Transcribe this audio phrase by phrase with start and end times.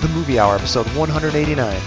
[0.00, 1.78] The Movie Hour, episode 189,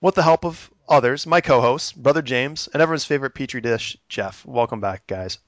[0.00, 4.46] with the help of others, my co-hosts, brother James, and everyone's favorite petri dish, Jeff.
[4.46, 5.38] Welcome back, guys.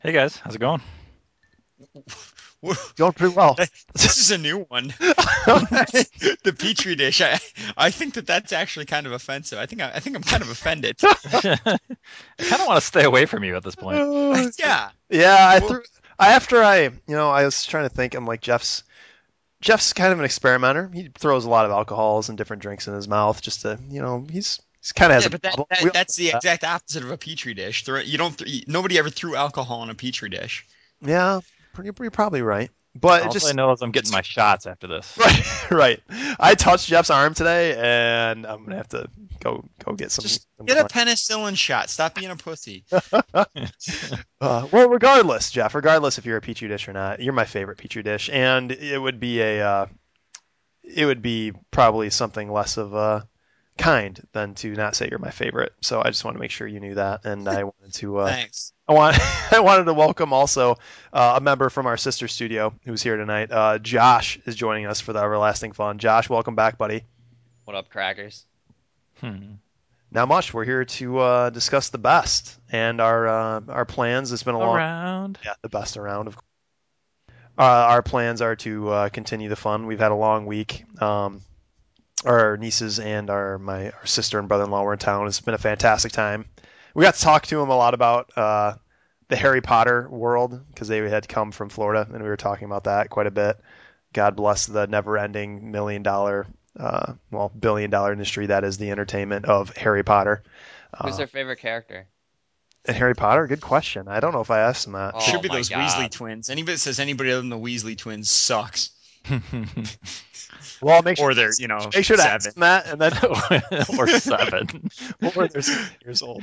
[0.00, 0.82] Hey guys, how's it going?
[2.96, 3.56] Going pretty well.
[3.94, 4.88] This is a new one.
[4.98, 7.20] the petri dish.
[7.20, 7.38] I,
[7.76, 9.58] I think that that's actually kind of offensive.
[9.58, 10.96] I think I, I think I'm kind of offended.
[11.02, 13.98] I kind of want to stay away from you at this point.
[14.58, 14.90] yeah.
[15.08, 15.82] Yeah, I threw.
[16.18, 18.14] After I, you know, I was trying to think.
[18.14, 18.84] I'm like Jeff's.
[19.62, 20.90] Jeff's kind of an experimenter.
[20.92, 24.00] He throws a lot of alcohols and different drinks in his mouth just to, you
[24.00, 27.04] know, he's he's kind of has Yeah, a but that, that, that's the exact opposite
[27.04, 27.86] of a petri dish.
[27.86, 28.42] You don't.
[28.66, 30.66] Nobody ever threw alcohol in a petri dish.
[31.02, 31.40] yeah,
[31.76, 32.70] you're, you're probably right.
[32.94, 35.16] But it All just I know is I'm getting my shots after this.
[35.70, 36.00] right, right.
[36.40, 40.24] I touched Jeff's arm today, and I'm gonna have to go go get some.
[40.24, 41.88] Just some Get a penicillin shot.
[41.88, 42.84] Stop being a pussy.
[44.42, 47.76] Uh, well, regardless, Jeff, regardless if you're a petri dish or not, you're my favorite
[47.76, 49.86] petri dish, and it would be a, uh,
[50.82, 53.28] it would be probably something less of a
[53.80, 55.72] kind than to not say you're my favorite.
[55.80, 58.26] So I just want to make sure you knew that, and I wanted to, uh,
[58.26, 58.72] Thanks.
[58.86, 59.16] I want,
[59.52, 60.76] I wanted to welcome also
[61.12, 63.50] uh, a member from our sister studio who's here tonight.
[63.50, 65.98] Uh, Josh is joining us for the everlasting fun.
[65.98, 67.04] Josh, welcome back, buddy.
[67.64, 68.44] What up, crackers?
[69.20, 69.54] Hmm.
[70.12, 70.52] Not much.
[70.52, 74.32] We're here to uh, discuss the best and our uh, our plans.
[74.32, 75.38] It's been a long Around.
[75.44, 76.26] Yeah, the best around.
[76.26, 76.44] Of course.
[77.56, 79.86] Uh, our plans are to uh, continue the fun.
[79.86, 80.84] We've had a long week.
[81.00, 81.42] Um,
[82.24, 85.26] our nieces and our my our sister and brother-in-law were in town.
[85.26, 86.44] It's been a fantastic time.
[86.94, 88.74] We got to talk to them a lot about uh,
[89.28, 92.84] the Harry Potter world because they had come from Florida, and we were talking about
[92.84, 93.58] that quite a bit.
[94.12, 96.48] God bless the never-ending million-dollar,
[96.78, 100.42] uh, well, billion-dollar industry that is the entertainment of Harry Potter.
[101.04, 102.08] Who's Uh, their favorite character?
[102.86, 104.08] and Harry Potter, good question.
[104.08, 105.12] I don't know if I asked them that.
[105.14, 105.78] Oh Should be those God.
[105.78, 106.50] Weasley twins.
[106.50, 108.90] Anybody that says anybody other than the Weasley twins sucks.
[110.82, 112.34] Well, make sure Or they're you know make sure to seven.
[112.34, 113.12] ask that, and then
[113.98, 114.90] or seven.
[115.36, 116.42] or they're seven years old.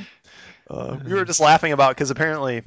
[0.69, 2.61] Uh, we were just laughing about because apparently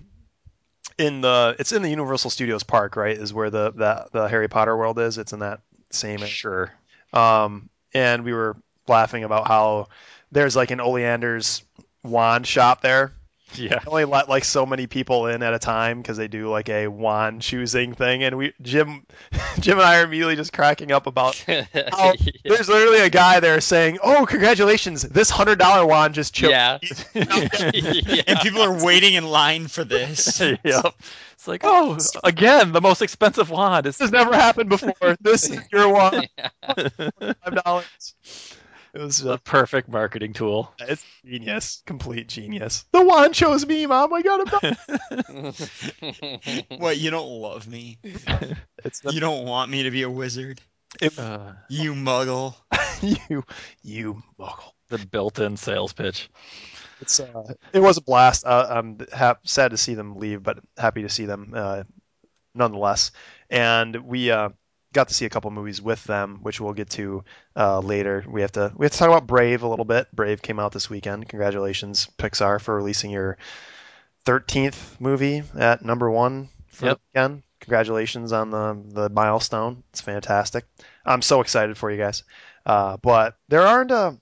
[0.98, 3.16] in the it's in the Universal Studios park, right?
[3.16, 5.16] Is where the the, the Harry Potter world is.
[5.18, 5.60] It's in that
[5.90, 6.18] same.
[6.18, 6.72] Sure.
[7.12, 8.56] Um, and we were
[8.88, 9.88] laughing about how
[10.32, 11.62] there's like an Ollivander's
[12.02, 13.12] wand shop there.
[13.54, 13.78] Yeah.
[13.78, 16.68] They only let like so many people in at a time because they do like
[16.68, 19.06] a wand choosing thing, and we Jim
[19.60, 23.60] Jim and I are immediately just cracking up about Oh, there's literally a guy there
[23.60, 25.02] saying, "Oh, congratulations!
[25.02, 26.52] This hundred dollar wand just chipped."
[27.14, 28.22] yeah.
[28.26, 30.40] And people are waiting in line for this.
[30.40, 30.94] yep.
[31.32, 33.86] It's like, oh, oh, again, the most expensive wand.
[33.86, 35.16] This has never happened before.
[35.20, 36.28] This is your wand,
[36.76, 38.14] five dollars.
[38.92, 40.72] It was a perfect marketing tool.
[40.80, 42.84] it's genius, complete genius.
[42.92, 44.12] The wand chose me, mom.
[44.12, 45.52] I got him.
[46.78, 47.98] What you don't love me?
[48.84, 50.60] It's the, You don't want me to be a wizard?
[51.18, 52.54] Uh, You muggle.
[53.28, 53.44] you,
[53.82, 54.72] you muggle.
[54.88, 56.30] the built-in sales pitch.
[57.02, 58.44] It's uh, it was a blast.
[58.46, 61.82] Uh, I'm hap- sad to see them leave, but happy to see them uh,
[62.54, 63.10] nonetheless.
[63.50, 64.48] And we uh,
[64.92, 67.24] got to see a couple movies with them, which we'll get to
[67.56, 68.24] uh, later.
[68.28, 70.08] We have to we have to talk about Brave a little bit.
[70.14, 71.28] Brave came out this weekend.
[71.28, 73.38] Congratulations, Pixar, for releasing your
[74.26, 76.96] 13th movie at number one for Yep.
[76.96, 77.42] the weekend.
[77.60, 79.82] Congratulations on the the milestone.
[79.90, 80.64] It's fantastic.
[81.04, 82.24] I'm so excited for you guys.
[82.64, 84.12] Uh, but there aren't uh,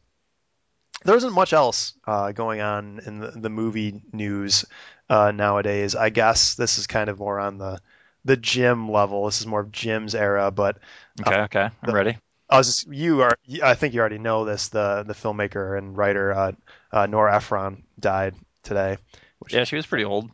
[1.05, 4.65] there isn't much else uh, going on in the, the movie news
[5.09, 5.95] uh, nowadays.
[5.95, 7.81] I guess this is kind of more on the
[8.24, 9.26] the Jim level.
[9.26, 10.78] This is more of Jim's era, but
[11.20, 12.16] Okay, okay, I'm ready.
[12.50, 14.68] I was just, you are I think you already know this.
[14.68, 16.53] The the filmmaker and writer uh,
[16.92, 18.97] uh, Nora Ephron died today.
[19.38, 20.30] Which Yeah, she was pretty old.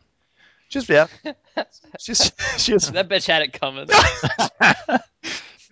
[0.69, 1.07] just yeah,
[1.99, 3.89] she's she's that bitch had it coming.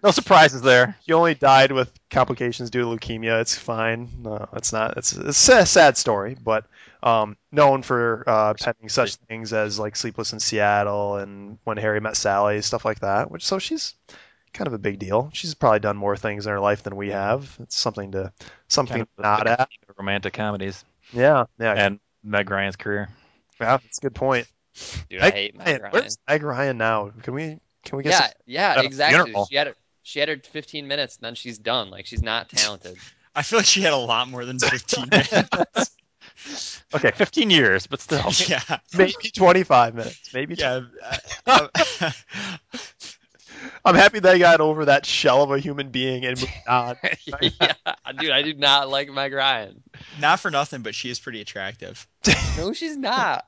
[0.02, 0.96] No surprises there.
[1.06, 3.40] She only died with complications due to leukemia.
[3.40, 4.08] It's fine.
[4.18, 4.96] No, it's not.
[4.96, 6.64] It's, it's a sad story, but
[7.02, 12.00] um, known for uh, penning such things as like Sleepless in Seattle and When Harry
[12.00, 13.30] Met Sally, stuff like that.
[13.30, 13.94] Which so she's
[14.52, 15.30] kind of a big deal.
[15.32, 17.56] She's probably done more things in her life than we have.
[17.60, 18.32] It's something to
[18.68, 19.68] something Kind of to nod at.
[19.96, 23.08] romantic comedies Yeah, yeah, and Meg Ryan's career.
[23.60, 23.76] yeah.
[23.78, 24.46] That's a good point.
[25.08, 25.92] Dude, I hate Meg Ryan, Ryan.
[25.92, 27.12] where's Meg Ryan now?
[27.22, 28.30] Can we Can we get Yeah, some?
[28.46, 29.24] yeah, At a exactly.
[29.24, 29.46] funeral.
[29.46, 31.90] She had her, she had her 15 minutes, and then she's done.
[31.90, 32.96] Like she's not talented.
[33.34, 35.96] I feel like she had a lot more than 15 minutes.
[36.94, 38.30] Okay, 15 years, but still.
[38.48, 38.78] yeah.
[38.96, 40.34] maybe 25 minutes?
[40.34, 40.54] Maybe.
[40.54, 40.80] Yeah.
[41.46, 41.68] uh,
[43.84, 46.96] I'm happy they got over that shell of a human being and moved on.
[47.24, 47.72] yeah,
[48.18, 49.82] dude, I do not like Meg Ryan.
[50.20, 52.06] not for nothing, but she is pretty attractive.
[52.58, 53.46] No, she's not.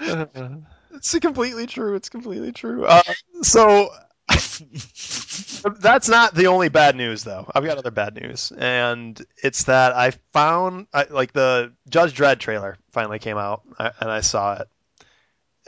[0.00, 1.96] It's completely true.
[1.96, 2.84] It's completely true.
[2.84, 3.02] Uh,
[3.42, 3.90] so
[5.80, 7.50] that's not the only bad news, though.
[7.54, 12.38] I've got other bad news, and it's that I found I, like the Judge Dredd
[12.38, 14.68] trailer finally came out, and I saw it,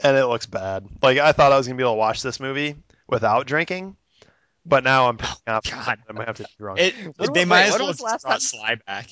[0.03, 0.87] and it looks bad.
[1.01, 2.75] Like I thought I was gonna be able to watch this movie
[3.07, 3.95] without drinking,
[4.65, 5.99] but now I'm pretty confident oh, God.
[6.09, 6.79] I'm gonna have to be drunk.
[6.79, 9.09] It, When they was- might as well was last brought time- Sly back.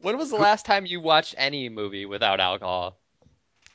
[0.00, 2.98] When was the last time you watched any movie without alcohol?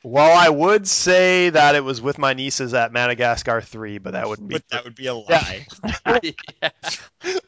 [0.04, 4.28] Well, I would say that it was with my nieces at Madagascar three, but that
[4.28, 4.54] wouldn't be.
[4.54, 5.66] But that would be a lie.
[6.22, 6.70] yeah.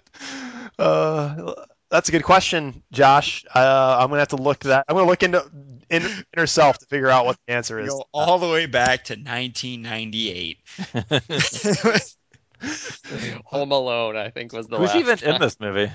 [0.78, 1.54] Uh,
[1.90, 3.44] that's a good question, Josh.
[3.54, 4.86] Uh, I'm gonna have to look that.
[4.88, 5.44] I'm gonna look into
[5.90, 6.02] in,
[6.34, 7.90] inner self to figure out what the answer is.
[7.90, 10.58] Go all the way back to 1998.
[13.46, 14.98] Home Alone, I think, was the Who's last.
[14.98, 15.34] even time.
[15.34, 15.90] in this movie?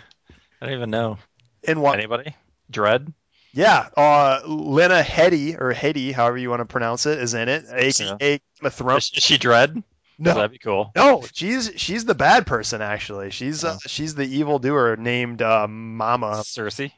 [0.62, 1.18] I don't even know.
[1.64, 1.98] In what?
[1.98, 2.36] Anybody?
[2.72, 3.14] Dredd?
[3.56, 7.66] Yeah, uh, Lena Headey or Headey, however you want to pronounce it, is in it.
[7.72, 9.12] AKA Game of Is, Thrones.
[9.16, 9.82] is she Dredd?
[10.20, 10.92] No, That'd be cool.
[10.96, 13.32] no, she's she's the bad person actually.
[13.32, 13.80] She's uh, Oh.
[13.88, 16.42] she's the evil doer named uh, Mama.
[16.44, 16.92] Cersei?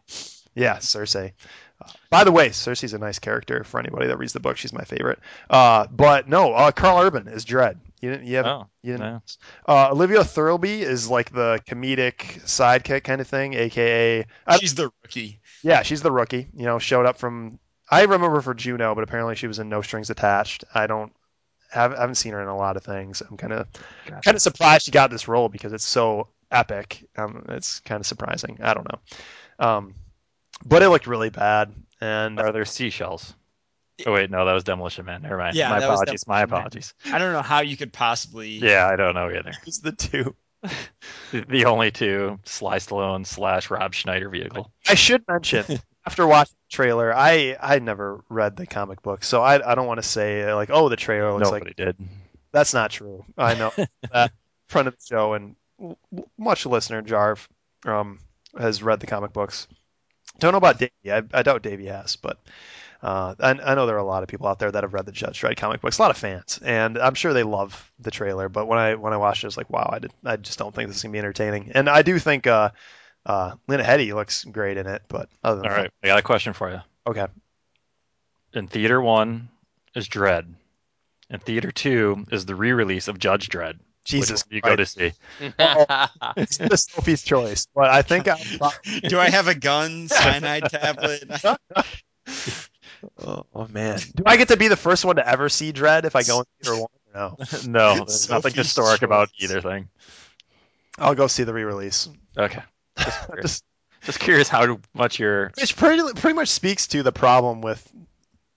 [0.53, 1.33] Yeah, Cersei.
[1.79, 4.57] Uh, by the way, Cersei's a nice character for anybody that reads the book.
[4.57, 5.19] She's my favorite.
[5.49, 7.77] Uh, but no, uh, Karl Urban is Dredd.
[8.01, 9.21] You didn't, you haven't, Oh, you didn't no.
[9.67, 14.91] Uh, Olivia Thirlby is like the comedic sidekick kind of thing, aka I- She's the
[15.03, 15.39] rookie.
[15.63, 16.47] Yeah, she's the rookie.
[16.53, 17.59] You know, showed up from
[17.89, 20.63] I remember for Juno, but apparently she was in No Strings Attached.
[20.73, 21.13] I don't
[21.71, 23.21] have I haven't seen her in a lot of things.
[23.21, 23.67] I'm kind of
[24.05, 24.21] Gotcha.
[24.23, 27.03] kind of surprised she got this role because it's so epic.
[27.17, 28.59] Um, it's kind of surprising.
[28.61, 28.99] I don't know.
[29.59, 29.95] Um,
[30.65, 33.33] but it looked really bad, and Are there seashells?
[34.05, 35.23] Oh wait, no, that was Demolition Man.
[35.23, 35.55] Never mind.
[35.55, 36.27] Yeah, my that was apologies.
[36.27, 36.59] My Demolition Man.
[36.59, 36.93] apologies.
[37.11, 38.49] I don't know how you could possibly.
[38.49, 39.53] Yeah, I don't know either.
[39.65, 40.35] it's the two.
[41.31, 44.71] The, only two Sly Stallone slash Rob Schneider vehicle.
[44.87, 45.65] I should mention
[46.05, 49.87] after watching the trailer, I I never read the comic book, so I I don't
[49.87, 51.97] want to say like oh the trailer looks like Nobody did.
[52.53, 53.25] That's not true.
[53.37, 53.73] I know
[54.13, 54.31] that
[54.67, 55.57] friend of the show and
[56.37, 57.45] much listener Jarv
[57.85, 58.19] um,
[58.57, 59.67] has read the comic books.
[60.39, 61.11] Don't know about Davey.
[61.11, 62.39] I, I doubt Davey has, but
[63.01, 65.05] uh, I, I know there are a lot of people out there that have read
[65.05, 65.99] the Judge Dredd comic books.
[65.99, 68.49] A lot of fans, and I'm sure they love the trailer.
[68.49, 70.57] But when I when I watched it, I was like, wow, I did, I just
[70.57, 71.71] don't think this is gonna be entertaining.
[71.75, 72.71] And I do think uh,
[73.25, 76.23] uh, Lena Headey looks great in it, but other than All right, I got a
[76.23, 76.81] question for you.
[77.05, 77.27] okay.
[78.53, 79.49] In theater one
[79.95, 80.45] is Dredd.
[81.29, 83.79] and theater two is the re-release of Judge Dredd.
[84.05, 85.11] Jesus, do you go to see.
[86.37, 88.37] it's the Sophie's choice, but I think I'm
[89.03, 91.25] Do I have a gun, cyanide tablet?
[93.19, 96.05] Oh, oh, man, do I get to be the first one to ever see Dredd
[96.05, 96.89] if I go in theater one?
[97.13, 97.35] No,
[97.67, 99.89] no, there's nothing Sophie's historic about either thing.
[100.97, 102.09] I'll go see the re-release.
[102.37, 102.61] Okay.
[102.97, 103.63] Just curious, Just,
[104.03, 105.51] just curious how much you're.
[105.59, 107.87] which pretty pretty much speaks to the problem with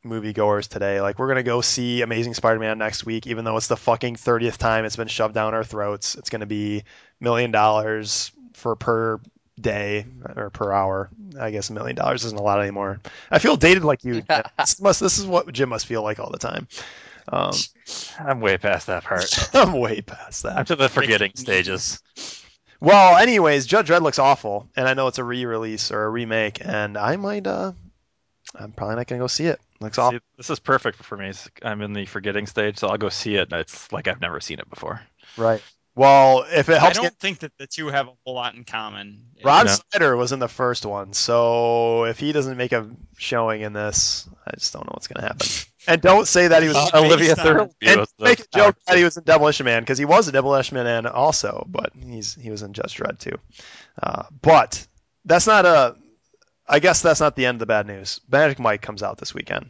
[0.05, 1.01] moviegoers today.
[1.03, 4.57] Like we're gonna go see Amazing Spider-Man next week, even though it's the fucking thirtieth
[4.57, 6.15] time it's been shoved down our throats.
[6.15, 6.85] It's gonna be
[7.21, 9.21] million dollars for per
[9.61, 11.11] day or per hour.
[11.39, 13.01] I guess a million dollars isn't a lot anymore.
[13.31, 14.23] I feel dated like you.
[14.59, 16.69] This, must, this is what Jim must feel like all the time.
[17.29, 17.53] Um,
[18.19, 19.51] I'm way past that part.
[19.55, 20.57] I'm way past that.
[20.57, 22.03] I'm to the forgetting stages.
[22.81, 26.65] Well, anyways, Judge Dredd looks awful, and I know it's a re-release or a remake,
[26.65, 27.47] and I might.
[27.47, 27.73] uh
[28.55, 29.61] I'm probably not gonna go see it.
[29.81, 30.19] Looks awful.
[30.37, 31.33] This is perfect for me.
[31.63, 33.53] I'm in the forgetting stage, so I'll go see it.
[33.53, 35.01] And it's like I've never seen it before.
[35.37, 35.63] Right.
[36.01, 38.55] Well, if it helps, I don't get, think that the two have a whole lot
[38.55, 39.27] in common.
[39.45, 39.77] Rod No.
[39.91, 42.89] Snyder was in the first one, so if he doesn't make a
[43.19, 45.47] showing in this, I just don't know what's gonna happen.
[45.87, 46.79] And don't say that he was.
[46.79, 49.83] Uh, Olivia based Thirlby and was make a joke that he was in Demolition Man
[49.83, 53.37] because he was a Demolition Man also, but he's he was in Judge Dredd too.
[54.03, 54.87] Uh, but
[55.27, 55.97] that's not a.
[56.67, 58.23] I guess that's not the end of the bad news.
[58.27, 59.69] Magic Mike comes out this weekend,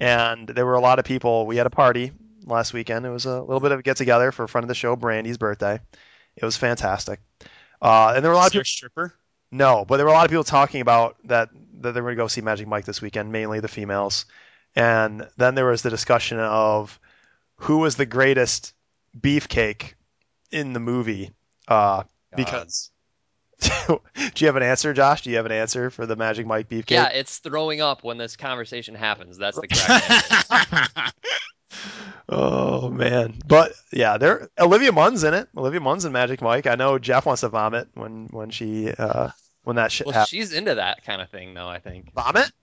[0.00, 1.44] and there were a lot of people.
[1.46, 2.12] We had a party
[2.46, 3.04] last weekend.
[3.04, 4.96] It was a little bit of a get together for a friend of the show,
[4.96, 5.80] Brandy's birthday.
[6.36, 7.20] It was fantastic,
[7.82, 8.60] uh, and there were a lot Is of people.
[8.60, 9.14] a stripper?
[9.50, 11.50] No, but there were a lot of people talking about that
[11.80, 14.26] that they were going to go see Magic Mike this weekend, mainly the females.
[14.74, 16.98] And then there was the discussion of
[17.56, 18.74] who was the greatest
[19.18, 19.94] beefcake
[20.50, 21.30] in the movie.
[21.66, 22.02] Uh,
[22.34, 22.90] because
[23.60, 24.00] do
[24.36, 25.22] you have an answer, Josh?
[25.22, 26.90] Do you have an answer for the Magic Mike beefcake?
[26.90, 29.38] yeah, it's throwing up when this conversation happens.
[29.38, 31.12] That's the correct answer.
[32.28, 34.48] Oh man, but yeah, there.
[34.58, 35.48] Olivia Munn's in it.
[35.56, 36.66] Olivia Munn's in Magic Mike.
[36.66, 39.30] I know Jeff wants to vomit when when she uh,
[39.62, 40.28] when that shit Well, happens.
[40.30, 41.68] she's into that kind of thing, though.
[41.68, 42.12] I think.
[42.14, 42.50] Vomit?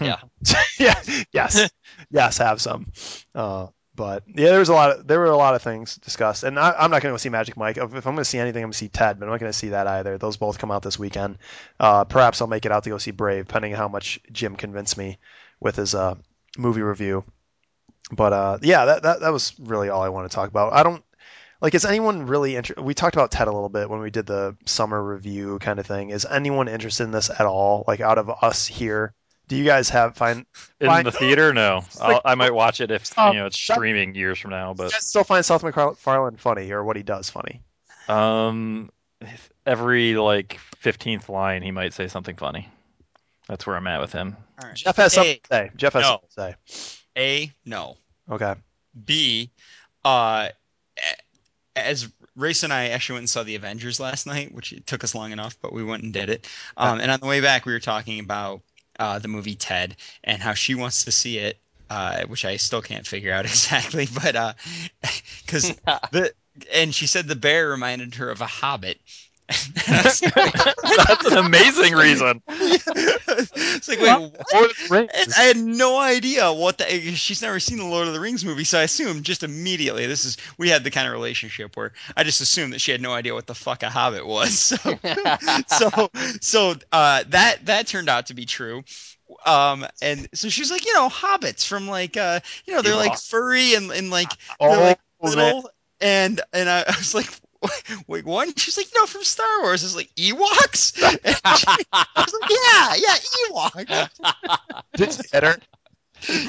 [0.00, 0.18] Yeah.
[0.78, 0.94] yeah.
[1.32, 1.70] Yes.
[2.10, 2.38] yes.
[2.38, 2.92] Have some.
[3.34, 4.90] Uh, but yeah, there was a lot.
[4.92, 7.16] Of, there were a lot of things discussed, and I, I'm not going to go
[7.16, 7.78] see Magic Mike.
[7.78, 9.40] If, if I'm going to see anything, I'm going to see Ted, but I'm not
[9.40, 10.16] going to see that either.
[10.16, 11.38] Those both come out this weekend.
[11.80, 14.54] Uh, perhaps I'll make it out to go see Brave, depending on how much Jim
[14.54, 15.18] convinced me
[15.58, 16.14] with his uh,
[16.56, 17.24] movie review.
[18.10, 20.72] But uh, yeah, that, that that was really all I want to talk about.
[20.72, 21.04] I don't
[21.60, 21.74] like.
[21.74, 22.82] Is anyone really interested?
[22.82, 25.86] We talked about Ted a little bit when we did the summer review kind of
[25.86, 26.10] thing.
[26.10, 27.84] Is anyone interested in this at all?
[27.86, 29.12] Like out of us here,
[29.46, 30.46] do you guys have find
[30.80, 31.04] In Fine.
[31.04, 31.82] the theater, no.
[32.00, 34.52] like- I'll, I might watch it if Um, you know it's that- streaming years from
[34.52, 34.72] now.
[34.72, 37.62] But guys still find Seth MacFarlane funny or what he does funny?
[38.08, 38.88] um,
[39.66, 42.68] every like fifteenth line, he might say something funny.
[43.48, 44.36] That's where I'm at with him.
[44.62, 44.76] All right.
[44.76, 45.70] Jeff has something to say.
[45.76, 46.08] Jeff has No.
[46.08, 46.34] something to
[46.72, 46.97] say.
[47.18, 47.96] A, no.
[48.30, 48.54] Okay.
[49.04, 49.50] B,
[50.04, 50.48] uh,
[51.76, 55.04] as Race and I actually went and saw the Avengers last night, which it took
[55.04, 56.48] us long enough, but we went and did it.
[56.76, 58.62] Um, and on the way back, we were talking about
[58.98, 61.58] uh, the movie Ted and how she wants to see it,
[61.90, 64.56] uh, which I still can't figure out exactly, but
[65.44, 65.74] because
[66.12, 66.32] the
[66.72, 69.00] and she said the bear reminded her of a hobbit.
[69.48, 72.42] That's an amazing reason.
[72.48, 74.52] it's like, wait, what?
[74.52, 75.10] Lord of the Rings.
[75.14, 76.84] And I had no idea what the.
[77.14, 80.26] She's never seen the Lord of the Rings movie, so I assumed just immediately this
[80.26, 80.36] is.
[80.58, 83.32] We had the kind of relationship where I just assumed that she had no idea
[83.32, 84.78] what the fuck a hobbit was.
[84.88, 84.98] So,
[85.68, 88.82] so, so uh, that that turned out to be true.
[89.46, 93.18] Um, and so she's like, you know, hobbits from like, uh, you know, they're like
[93.18, 95.34] furry and, and like oh, they're like man.
[95.34, 95.70] little.
[96.00, 97.28] And and I, I was like,
[98.06, 98.54] wait, One?
[98.54, 99.82] She's like, no, from Star Wars.
[99.84, 100.96] It's like Ewoks.
[101.02, 101.18] And
[101.58, 103.16] she- I was like, yeah, yeah,
[103.50, 104.10] Ewoks.
[104.96, 105.56] Did you get her?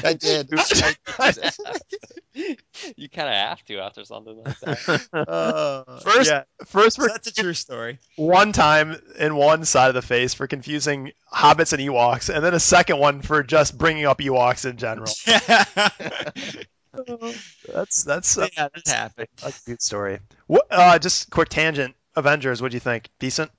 [0.03, 0.49] I did.
[2.97, 5.07] you kind of have to after something like that.
[5.27, 7.99] Uh, First, yeah, first so for that's a true story.
[8.15, 12.55] one time in one side of the face for confusing hobbits and Ewoks, and then
[12.55, 15.11] a second one for just bringing up Ewoks in general.
[17.73, 19.27] That's that's yeah, that happened.
[19.43, 20.19] a cute story.
[20.47, 20.65] What?
[20.71, 21.95] Uh, just quick tangent.
[22.15, 22.61] Avengers.
[22.61, 23.09] What do you think?
[23.19, 23.51] Decent.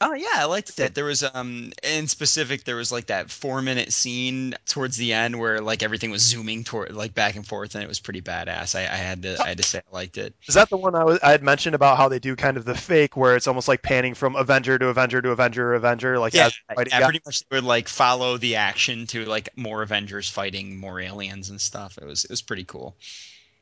[0.00, 0.94] Oh yeah, I liked that.
[0.94, 5.38] There was um in specific there was like that four minute scene towards the end
[5.38, 8.74] where like everything was zooming toward like back and forth and it was pretty badass.
[8.74, 10.34] I, I had to I had to say I liked it.
[10.46, 12.64] Is that the one I, was, I had mentioned about how they do kind of
[12.64, 16.34] the fake, where it's almost like panning from Avenger to Avenger to Avenger, Avenger, like
[16.34, 16.58] Yeah, as
[16.88, 21.50] yeah, pretty much would like follow the action to like more Avengers fighting more aliens
[21.50, 21.98] and stuff.
[21.98, 22.96] It was it was pretty cool.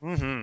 [0.02, 0.42] Mm-hmm.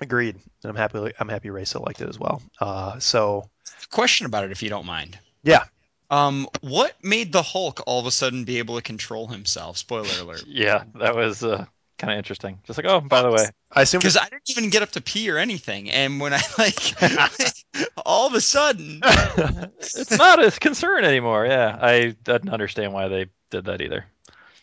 [0.00, 0.36] Agreed.
[0.62, 1.12] And I'm happy.
[1.18, 2.42] I'm happy Ray liked it as well.
[2.60, 3.48] Uh, so
[3.90, 5.18] Question about it if you don't mind.
[5.42, 5.64] Yeah.
[6.10, 9.76] Um, what made the Hulk all of a sudden be able to control himself?
[9.76, 10.44] Spoiler alert.
[10.46, 11.66] Yeah, that was uh,
[11.98, 12.58] kind of interesting.
[12.64, 15.02] Just like, oh, by the way, I assume Because I didn't even get up to
[15.02, 16.94] pee or anything, and when I like,
[18.06, 21.44] all of a sudden, it's not a concern anymore.
[21.44, 24.06] Yeah, I didn't understand why they did that either.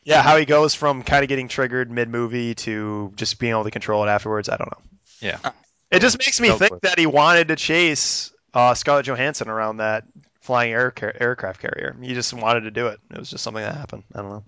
[0.03, 3.65] yeah, how he goes from kind of getting triggered mid movie to just being able
[3.65, 4.49] to control it afterwards.
[4.49, 4.81] I don't know.
[5.21, 5.51] Yeah.
[5.91, 10.05] It just makes me think that he wanted to chase uh, Scarlett Johansson around that
[10.41, 11.95] flying air car- aircraft carrier.
[12.01, 12.99] He just wanted to do it.
[13.11, 14.03] It was just something that happened.
[14.13, 14.43] I don't know.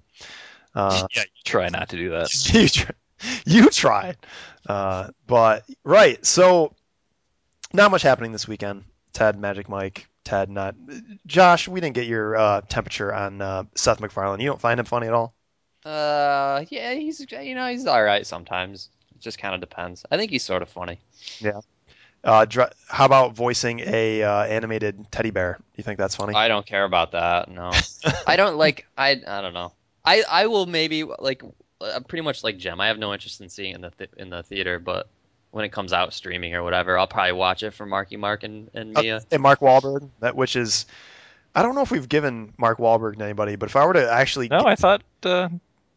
[0.74, 2.30] Uh, yeah, you try not to do that.
[2.54, 2.92] you, try,
[3.46, 4.18] you tried.
[4.68, 6.74] Uh, but right, so
[7.74, 8.84] not much happening this weekend.
[9.12, 10.76] Ted, Magic Mike, Ted, not
[11.26, 11.68] Josh.
[11.68, 14.40] We didn't get your uh, temperature on uh, Seth MacFarlane.
[14.40, 15.34] You don't find him funny at all.
[15.84, 18.90] Uh, yeah, he's you know he's all right sometimes.
[19.16, 20.06] It just kind of depends.
[20.12, 21.00] I think he's sort of funny.
[22.24, 25.60] Uh, dr- how about voicing a uh, animated teddy bear?
[25.76, 26.34] You think that's funny?
[26.36, 27.50] I don't care about that.
[27.50, 27.72] No,
[28.28, 28.88] I don't like.
[28.98, 29.72] I I don't know.
[30.04, 31.42] I I will maybe like
[31.80, 32.82] uh, pretty much like Jim.
[32.82, 35.08] I have no interest in seeing it in the th- in the theater, but
[35.52, 38.70] when it comes out streaming or whatever, I'll probably watch it for Marky Mark and
[38.74, 39.22] and Uh, Mia.
[39.32, 40.86] and Mark Wahlberg, that which is,
[41.56, 44.12] I don't know if we've given Mark Wahlberg to anybody, but if I were to
[44.12, 45.48] actually, No, I thought uh,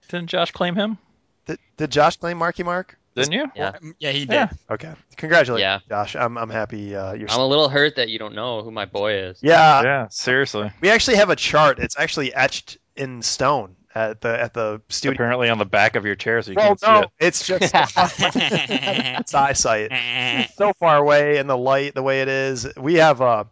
[0.09, 0.99] didn't Josh claim him?
[1.47, 2.97] did, did Josh claim Marky Mark?
[3.29, 3.47] Didn't you?
[3.55, 3.73] Yeah.
[3.99, 4.31] yeah, he did.
[4.31, 4.49] Yeah.
[4.71, 5.79] Okay, congratulations, Yeah.
[5.89, 6.17] Josh.
[6.17, 6.95] I'm I'm happy.
[6.95, 7.31] Uh, you're.
[7.31, 9.39] I'm a little hurt that you don't know who my boy is.
[9.43, 10.71] yeah, yeah, seriously.
[10.81, 11.79] we actually have a chart.
[11.79, 15.15] It's actually etched in stone at the at the studio.
[15.15, 17.11] Apparently on the back of your chair, so you Well, can't see it.
[17.19, 19.89] it's just it's eyesight.
[19.91, 23.47] It's so far away, and the light, the way it is, we have a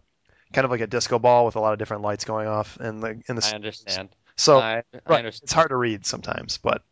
[0.53, 3.01] kind of like a disco ball with a lot of different lights going off in
[3.01, 3.49] the in the.
[3.51, 4.09] I understand.
[4.37, 5.45] So I, I right, understand.
[5.45, 6.83] it's hard to read sometimes, but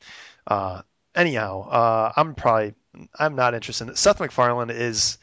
[0.48, 0.82] uh,
[1.16, 2.74] anyhow, uh, I'm probably
[3.18, 3.88] I'm not interested.
[3.88, 5.18] In Seth MacFarlane is.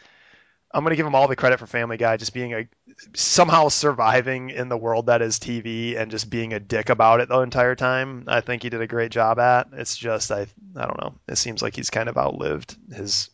[0.76, 2.68] I'm gonna give him all the credit for Family Guy, just being a
[3.16, 7.30] somehow surviving in the world that is TV and just being a dick about it
[7.30, 8.24] the entire time.
[8.28, 9.68] I think he did a great job at.
[9.74, 11.14] It's just I I don't know.
[11.28, 13.30] It seems like he's kind of outlived his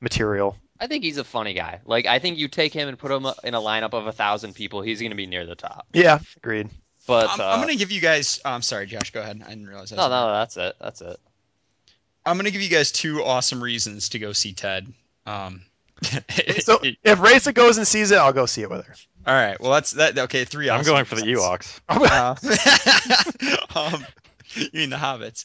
[0.00, 0.56] material.
[0.78, 1.80] I think he's a funny guy.
[1.84, 4.54] Like I think you take him and put him in a lineup of a thousand
[4.54, 5.88] people, he's going to be near the top.
[5.92, 6.70] Yeah, agreed.
[7.06, 8.40] But I'm, uh, I'm gonna give you guys.
[8.44, 9.10] Oh, I'm sorry, Josh.
[9.10, 9.42] Go ahead.
[9.44, 9.96] I didn't realize that.
[9.96, 10.74] no, no, that's it.
[10.80, 11.18] That's it.
[12.26, 14.92] I'm gonna give you guys two awesome reasons to go see Ted.
[15.26, 15.62] Um,
[16.60, 18.94] So if Raisa goes and sees it, I'll go see it with her.
[19.26, 19.58] all right.
[19.60, 20.18] Well, that's that.
[20.18, 20.68] Okay, three.
[20.70, 21.80] I'm awesome going for the reasons.
[21.88, 23.64] Ewoks.
[23.74, 24.04] Uh, um,
[24.54, 25.44] you mean the hobbits?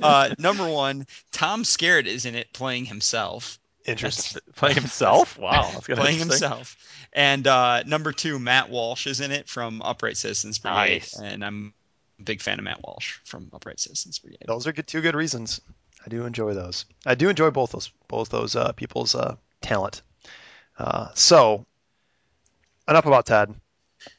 [0.00, 3.58] Uh, number one, Tom Skerritt is in it playing himself.
[3.86, 4.42] Interesting.
[4.54, 5.38] Playing himself?
[5.38, 5.70] Wow.
[5.72, 6.76] That's gonna be playing himself.
[7.12, 11.18] And uh, number two, Matt Walsh is in it from Upright Citizens Brigade, Nice.
[11.18, 11.72] and I'm
[12.18, 14.44] a big fan of Matt Walsh from Upright Citizens Brigade.
[14.46, 15.60] Those are good, two good reasons.
[16.08, 16.86] I do enjoy those.
[17.04, 20.00] I do enjoy both those both those uh, people's uh, talent.
[20.78, 21.66] Uh, so
[22.88, 23.54] enough about Ted.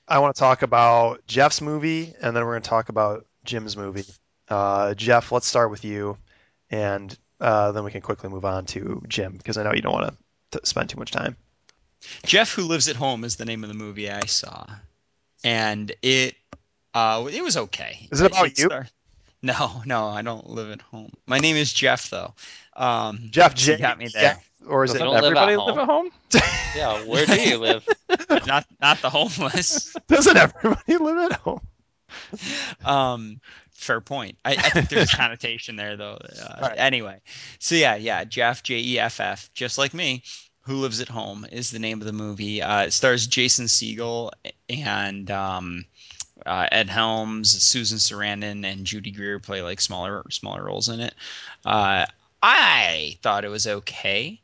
[0.07, 3.75] I want to talk about Jeff's movie, and then we're going to talk about Jim's
[3.75, 4.05] movie.
[4.47, 6.15] Uh, Jeff, let's start with you,
[6.69, 9.93] and uh, then we can quickly move on to Jim because I know you don't
[9.93, 10.15] want
[10.51, 11.37] to spend too much time.
[12.23, 14.67] Jeff Who Lives at Home is the name of the movie I saw,
[15.43, 16.35] and it
[16.93, 18.07] uh, it was okay.
[18.11, 18.65] Is it about you?
[18.65, 18.87] star-
[19.43, 21.11] No, no, I don't live at home.
[21.25, 22.33] My name is Jeff though.
[22.75, 23.77] Um, Jeff you J.
[23.77, 24.37] got me there.
[24.67, 25.11] Or is Doesn't it?
[25.11, 25.67] don't live at Everybody home.
[25.67, 26.09] live at home?
[26.75, 27.87] Yeah, where do you live?
[28.45, 29.95] not not the homeless.
[30.07, 31.61] Doesn't everybody live at home?
[32.85, 33.39] um
[33.71, 36.77] fair point I, I think there's a connotation there though uh, Right.
[36.77, 37.21] anyway
[37.59, 40.23] so yeah yeah jeff j-e-f-f just like me
[40.61, 44.31] who lives at home is the name of the movie uh, it stars jason Segel
[44.69, 45.85] and um
[46.45, 51.13] uh, Ed Helms, Susan Sarandon, and Judy Greer play like smaller smaller roles in it.
[51.65, 52.05] Uh,
[52.41, 54.41] I thought it was okay.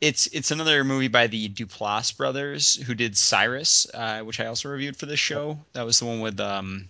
[0.00, 4.68] It's it's another movie by the Duplass brothers who did Cyrus, uh, which I also
[4.68, 5.58] reviewed for this show.
[5.72, 6.88] That was the one with um,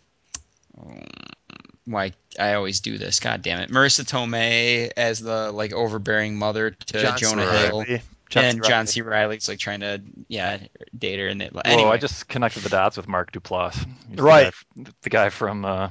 [1.85, 3.21] why I always do this.
[3.21, 7.59] God damn it, Marisa Tomei as the like overbearing mother to John Jonah.
[7.59, 7.85] Hill,
[8.29, 8.49] John C.
[8.49, 9.01] and John C.
[9.03, 10.59] Reilly's like trying to yeah
[10.99, 11.91] date her, and they, Whoa, anyway.
[11.91, 13.75] I just connected the dots with Mark Duplass.
[14.09, 14.53] He's the Right.
[14.77, 15.91] guy The guy, from uh,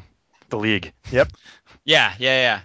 [0.49, 0.93] the league.
[1.11, 1.31] Yep.
[1.85, 2.59] Yeah, yeah, yeah.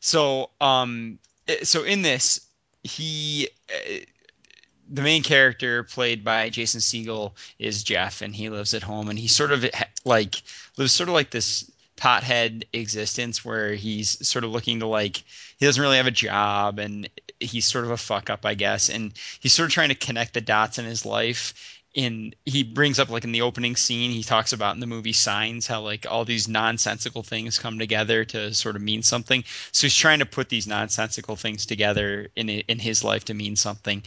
[0.00, 2.40] So, um, eh, so in this,
[2.82, 3.98] he, uh,
[4.90, 9.18] the main character played by Jason Segel is Jeff, and he lives at home, and
[9.18, 9.64] he sort of
[10.04, 10.42] like
[10.76, 15.24] lives sort of like this pothead existence where he's sort of looking to like
[15.58, 17.08] he doesn't really have a job and
[17.40, 18.88] he's sort of a fuck up i guess.
[18.88, 21.54] And he's sort of trying to connect the dots in his life.
[21.94, 25.14] In he brings up like in the opening scene he talks about in the movie
[25.14, 29.42] signs how like all these nonsensical things come together to sort of mean something.
[29.72, 33.56] So he's trying to put these nonsensical things together in in his life to mean
[33.56, 34.02] something.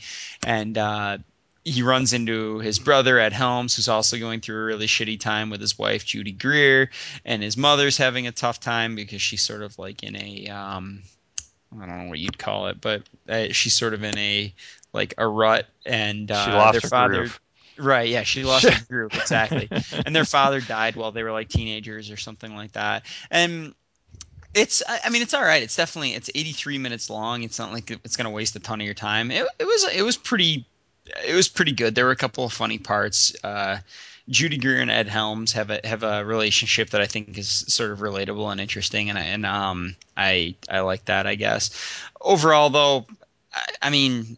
[0.45, 1.17] And uh
[1.63, 5.49] he runs into his brother Ed Helms, who's also going through a really shitty time
[5.49, 6.89] with his wife Judy Greer,
[7.23, 11.03] and his mother's having a tough time because she's sort of like in a um,
[11.79, 14.53] I don't know what you'd call it, but uh, she's sort of in a
[14.91, 17.39] like a rut, and uh, she lost their her father, groove.
[17.77, 18.09] right?
[18.09, 19.69] Yeah, she lost her groove exactly,
[20.05, 23.73] and their father died while they were like teenagers or something like that, and.
[24.53, 25.63] It's, I I mean, it's all right.
[25.63, 27.43] It's definitely, it's 83 minutes long.
[27.43, 29.31] It's not like it's going to waste a ton of your time.
[29.31, 30.65] It, it was, it was pretty,
[31.05, 31.95] it was pretty good.
[31.95, 33.35] There were a couple of funny parts.
[33.43, 33.79] Uh,
[34.29, 37.91] Judy Greer and Ed Helms have a have a relationship that I think is sort
[37.91, 41.27] of relatable and interesting, and I, and um I I like that.
[41.27, 41.71] I guess
[42.21, 43.07] overall, though,
[43.53, 44.37] I, I mean.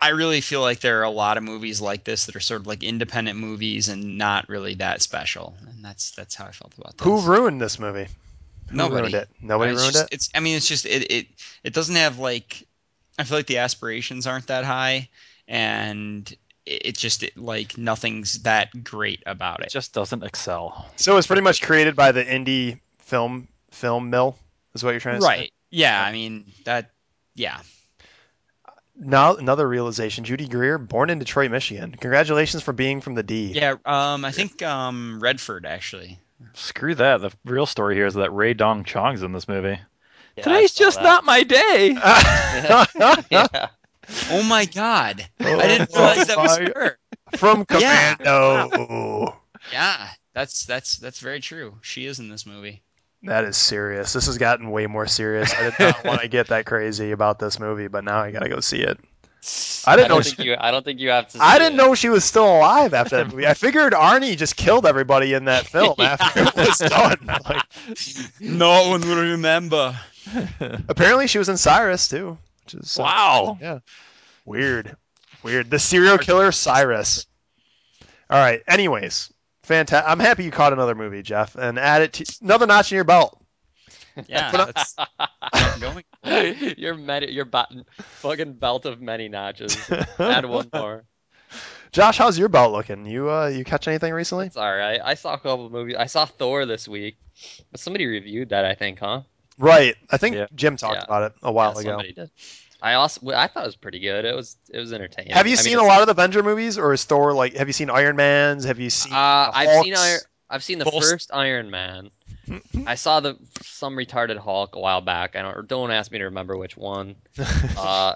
[0.00, 2.60] I really feel like there are a lot of movies like this that are sort
[2.60, 6.74] of like independent movies and not really that special, and that's that's how I felt
[6.76, 7.04] about this.
[7.06, 8.08] Who ruined this movie?
[8.68, 9.00] Who Nobody.
[9.00, 9.28] ruined it?
[9.40, 10.14] Nobody it's ruined just, it.
[10.14, 11.26] It's I mean it's just it, it
[11.62, 12.66] it doesn't have like
[13.18, 15.08] I feel like the aspirations aren't that high
[15.48, 16.30] and
[16.66, 19.70] it, it just it, like nothing's that great about It it.
[19.70, 20.86] just doesn't excel.
[20.96, 24.36] So it's pretty much created by the indie film film mill.
[24.74, 25.26] Is what you're trying to say?
[25.26, 25.52] Right.
[25.70, 26.90] Yeah, I mean that
[27.34, 27.60] yeah.
[28.96, 31.92] Now another realization: Judy Greer, born in Detroit, Michigan.
[31.98, 33.52] Congratulations for being from the D.
[33.52, 36.18] Yeah, um I think um Redford actually.
[36.54, 37.20] Screw that.
[37.20, 39.78] The real story here is that Rae Dawn Chong's in this movie.
[40.36, 41.02] Yeah, Today's just that.
[41.04, 41.90] not my day.
[43.30, 43.68] yeah.
[44.30, 45.26] Oh my god.
[45.40, 46.98] Oh I didn't realize that was her.
[47.36, 48.14] from Yeah.
[48.16, 49.36] Commando.
[49.72, 51.78] Yeah, that's that's that's very true.
[51.80, 52.82] She is in this movie.
[53.22, 54.12] That is serious.
[54.12, 55.54] This has gotten way more serious.
[55.54, 58.50] I did not want to get that crazy about this movie, but now I gotta
[58.50, 59.00] go see it.
[59.86, 60.56] I didn't don't know think she- you.
[60.60, 61.38] I don't think you have to.
[61.42, 61.76] I didn't it.
[61.82, 63.46] know she was still alive after that movie.
[63.46, 67.24] I figured Arnie just killed everybody in that film after it was done.
[67.26, 67.62] Like,
[68.40, 69.98] No one will remember.
[70.88, 73.58] apparently she was in Cyrus too, which is wow.
[73.60, 73.78] Yeah.
[74.44, 74.96] Weird.
[75.42, 75.70] Weird.
[75.70, 77.26] The serial killer Cyrus.
[78.30, 78.62] All right.
[78.66, 80.10] Anyways, fantastic.
[80.10, 83.04] I'm happy you caught another movie, Jeff, and add it to another notch in your
[83.04, 83.40] belt.
[84.28, 84.94] Yeah, Put up- that's
[85.52, 86.04] I'm
[86.76, 87.84] your many, your button,
[88.20, 89.76] fucking belt of many notches.
[90.18, 91.04] Add one more.
[91.90, 93.06] Josh, how's your belt looking?
[93.06, 94.46] You uh, you catch anything recently?
[94.46, 95.00] It's all right.
[95.02, 95.96] I saw a couple of movies.
[95.98, 97.16] I saw Thor this week,
[97.70, 98.64] but somebody reviewed that.
[98.64, 99.22] I think, huh?
[99.58, 99.96] Right.
[100.10, 100.46] I think Yeah.
[100.54, 101.04] Jim talked Yeah.
[101.04, 101.90] about it a while Yeah, ago.
[101.90, 102.30] somebody did.
[102.82, 104.24] I also, I thought it was pretty good.
[104.26, 105.32] It was, it was entertaining.
[105.32, 107.54] Have you I mean, seen a lot of the Avenger movies, or is Thor like?
[107.54, 108.64] Have you seen Iron Man's?
[108.64, 109.12] Have you seen?
[109.12, 112.10] Uh, the I've seen Iron, I've seen the Full first Iron Man.
[112.86, 115.34] I saw the some retarded Hulk a while back.
[115.34, 117.16] I don't don't ask me to remember which one.
[117.78, 118.14] Uh,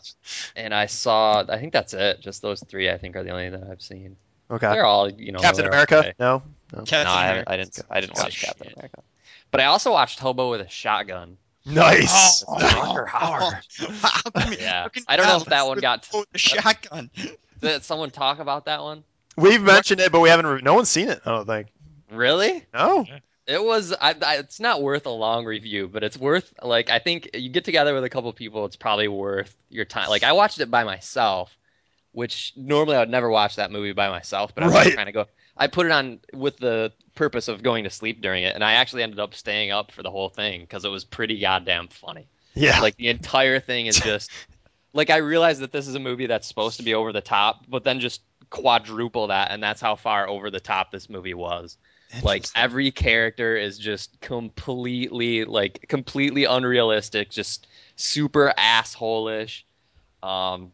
[0.54, 2.20] and I saw I think that's it.
[2.20, 4.16] Just those three I think are the only that I've seen.
[4.50, 4.68] okay.
[4.70, 5.38] They're all you know.
[5.40, 5.98] Captain America?
[6.00, 6.14] okay.
[6.20, 6.42] No.
[6.84, 7.50] Captain No, I, America.
[7.52, 7.78] I didn't.
[7.90, 8.72] I didn't Piece of watch Captain.
[8.76, 9.02] America.
[9.50, 11.36] But I also watched Hobo with a Shotgun.
[11.64, 12.44] Nice.
[12.48, 14.00] Oh, Rutger Hauer.
[14.00, 14.82] How can Yeah.
[14.84, 17.10] how I don't know if that one got- the- the shotgun.
[17.60, 19.04] Did someone talk about that one?
[19.36, 20.46] We've mentioned it, but we haven't.
[20.46, 21.20] Re- no one's seen it.
[21.26, 21.68] I don't think.
[22.10, 22.64] Really?
[22.72, 23.04] No.
[23.46, 23.92] It was.
[23.92, 27.48] I, I, it's not worth a long review, but it's worth like I think you
[27.48, 28.64] get together with a couple people.
[28.64, 30.08] It's probably worth your time.
[30.08, 31.56] Like I watched it by myself,
[32.12, 34.92] which normally I would never watch that movie by myself, but I was Right.
[34.92, 35.26] trying to go.
[35.58, 38.74] I put it on with the purpose of going to sleep during it, and I
[38.74, 42.26] actually ended up staying up for the whole thing because it was pretty goddamn funny.
[42.54, 42.80] Yeah.
[42.80, 44.30] Like the entire thing is just
[44.92, 47.64] like I realized that this is a movie that's supposed to be over the top,
[47.68, 51.76] but then just quadruple that, and that's how far over the top this movie was.
[52.22, 57.66] Like every character is just completely like completely unrealistic, just
[57.96, 59.62] super assholish.
[60.22, 60.72] Um,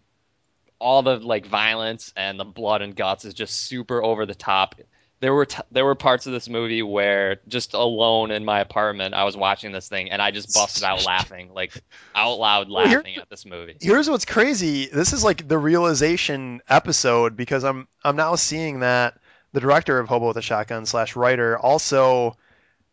[0.84, 4.74] all the like violence and the blood and guts is just super over the top.
[5.20, 9.14] There were t- there were parts of this movie where just alone in my apartment,
[9.14, 11.82] I was watching this thing and I just busted out laughing, like
[12.14, 13.78] out loud Well, laughing at this movie.
[13.80, 14.86] Here's what's crazy.
[14.86, 19.16] This is like the realization episode because I'm I'm now seeing that
[19.54, 22.36] the director of Hobo with a Shotgun slash writer also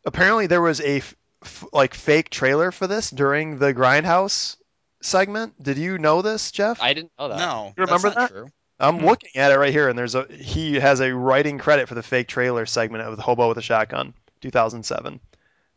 [0.06, 4.56] apparently there was a f- f- like fake trailer for this during the Grindhouse
[5.02, 5.62] segment.
[5.62, 6.82] Did you know this, Jeff?
[6.82, 7.38] I didn't know that.
[7.40, 8.30] No, You remember that's not that?
[8.30, 8.48] true.
[8.80, 9.06] I'm Hmm.
[9.06, 12.04] looking at it right here, and there's a he has a writing credit for the
[12.04, 15.20] fake trailer segment of the Hobo with a Shotgun, 2007,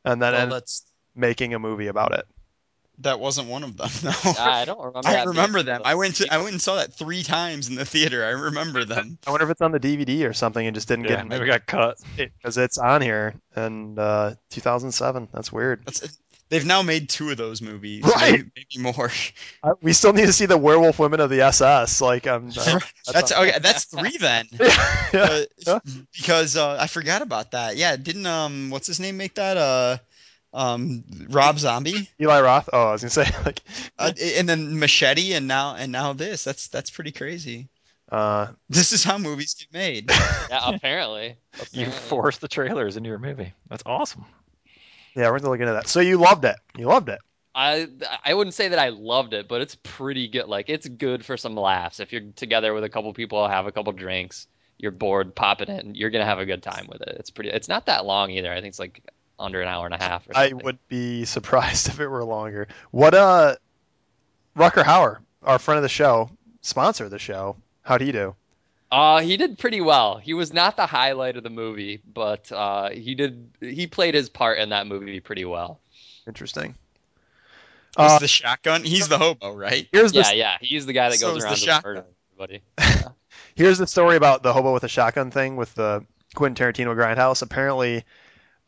[0.04, 0.84] and then Well, ended up that's
[1.14, 2.26] making a movie about it.
[2.98, 3.90] that wasn't one of them.
[4.04, 5.08] No, I don't remember.
[5.08, 5.82] I that remember them.
[5.84, 8.24] I went to I went and saw that three times in the theater.
[8.24, 9.18] I remember them.
[9.26, 11.44] I wonder if it's on the DVD or something and just didn't Yeah, get maybe
[11.44, 11.98] it got cut.
[12.16, 15.28] because it's on here and uh, 2007.
[15.32, 15.84] That's weird.
[15.84, 16.18] That's,
[16.54, 18.04] they've now made two of those movies.
[18.04, 18.32] Right.
[18.32, 19.10] Maybe, maybe more.
[19.64, 22.00] I, we still need to see the Werewolf Women of the SS.
[22.00, 22.50] Like, um,
[23.12, 23.58] That's okay.
[23.60, 24.46] That's three then.
[24.60, 24.68] yeah.
[25.12, 25.78] Uh, Yeah.
[26.16, 27.76] because uh, I forgot about that.
[27.76, 29.56] Yeah, didn't um what's his name make that?
[29.56, 29.96] Uh,
[30.52, 32.08] um Rob Zombie.
[32.20, 32.68] Eli Roth.
[32.72, 33.60] Oh, I was gonna say like,
[33.98, 36.44] Uh, and then Machete, and now and now this.
[36.44, 37.68] That's that's pretty crazy.
[38.12, 40.10] uh, This is how movies get made.
[40.50, 41.36] Yeah, apparently.
[41.72, 43.52] You force the trailers into your movie.
[43.68, 44.24] That's awesome.
[45.14, 45.88] Yeah, we're gonna look into that.
[45.88, 46.56] So you loved it.
[46.76, 47.20] You loved it.
[47.54, 47.88] I
[48.24, 50.46] I wouldn't say that I loved it, but it's pretty good.
[50.48, 52.00] Like it's good for some laughs.
[52.00, 54.48] If you're together with a couple people, have a couple drinks,
[54.78, 57.16] you're bored, pop it in, you're gonna have a good time with it.
[57.18, 57.50] It's pretty.
[57.50, 58.50] It's not that long either.
[58.52, 59.02] I think it's like
[59.38, 60.28] under an hour and a half.
[60.28, 62.68] Or I would be surprised if it were longer.
[62.90, 63.56] What uh,
[64.56, 67.56] Rutger Hauer, our friend of the show, sponsor of the show.
[67.82, 68.34] How do you do?
[68.90, 70.18] Uh, he did pretty well.
[70.18, 73.50] He was not the highlight of the movie, but uh, he did.
[73.60, 75.80] He played his part in that movie pretty well.
[76.26, 76.74] Interesting.
[77.96, 78.84] Who's Uh, the shotgun?
[78.84, 79.88] He's the hobo, right?
[79.92, 80.56] here's the Yeah, yeah.
[80.60, 81.94] He's the guy that So goes is the around just shotgun.
[81.94, 83.14] murdering everybody.
[83.54, 87.42] here's the story about the hobo with a shotgun thing with the Quentin Tarantino Grindhouse.
[87.42, 88.04] Apparently,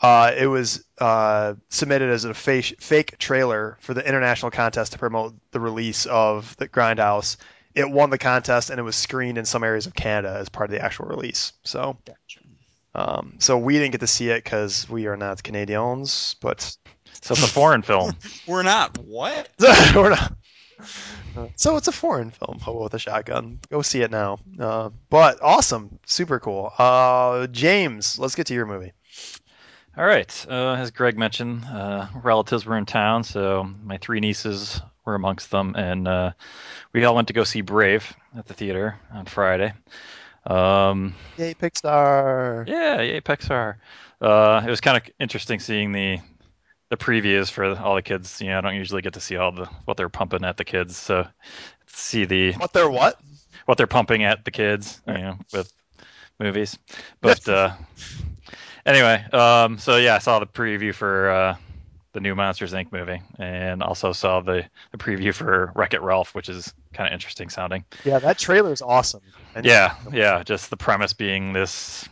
[0.00, 4.98] uh, it was uh, submitted as a fake, fake trailer for the international contest to
[4.98, 7.36] promote the release of the Grindhouse.
[7.76, 10.70] It won the contest and it was screened in some areas of Canada as part
[10.70, 11.52] of the actual release.
[11.62, 11.96] So,
[12.94, 16.62] um, so we didn't get to see it because we are not Canadians, but
[17.20, 18.16] So it's a foreign film.
[18.46, 18.98] We're not.
[18.98, 19.50] What?
[19.94, 20.32] we're not.
[21.56, 23.60] So it's a foreign film, Hobo with a Shotgun.
[23.70, 24.38] Go see it now.
[24.58, 26.72] Uh, but awesome, super cool.
[26.78, 28.92] Uh, James, let's get to your movie.
[29.98, 30.46] All right.
[30.48, 35.50] Uh, as Greg mentioned, uh, relatives were in town, so my three nieces were amongst
[35.50, 36.32] them, and uh,
[36.92, 39.72] we all went to go see Brave at the theater on Friday.
[40.44, 42.68] Um, Yay, Pixar!
[42.68, 43.76] yeah, yay, Pixar.
[44.20, 46.18] Uh, it was kind of interesting seeing the
[46.88, 48.40] the previews for all the kids.
[48.40, 50.64] You know, I don't usually get to see all the what they're pumping at the
[50.64, 51.26] kids, so
[51.86, 53.20] see the What they're what?
[53.66, 55.72] what they're pumping at the kids, you know, with
[56.38, 56.78] movies.
[57.20, 57.74] But uh,
[58.84, 61.56] anyway, um, so yeah, I saw the preview for uh,
[62.16, 62.92] the new Monsters Inc.
[62.92, 67.12] movie, and also saw the, the preview for Wreck It Ralph, which is kind of
[67.12, 67.84] interesting sounding.
[68.06, 69.20] Yeah, that trailer is awesome.
[69.54, 72.08] And Yeah, yeah, just the premise being this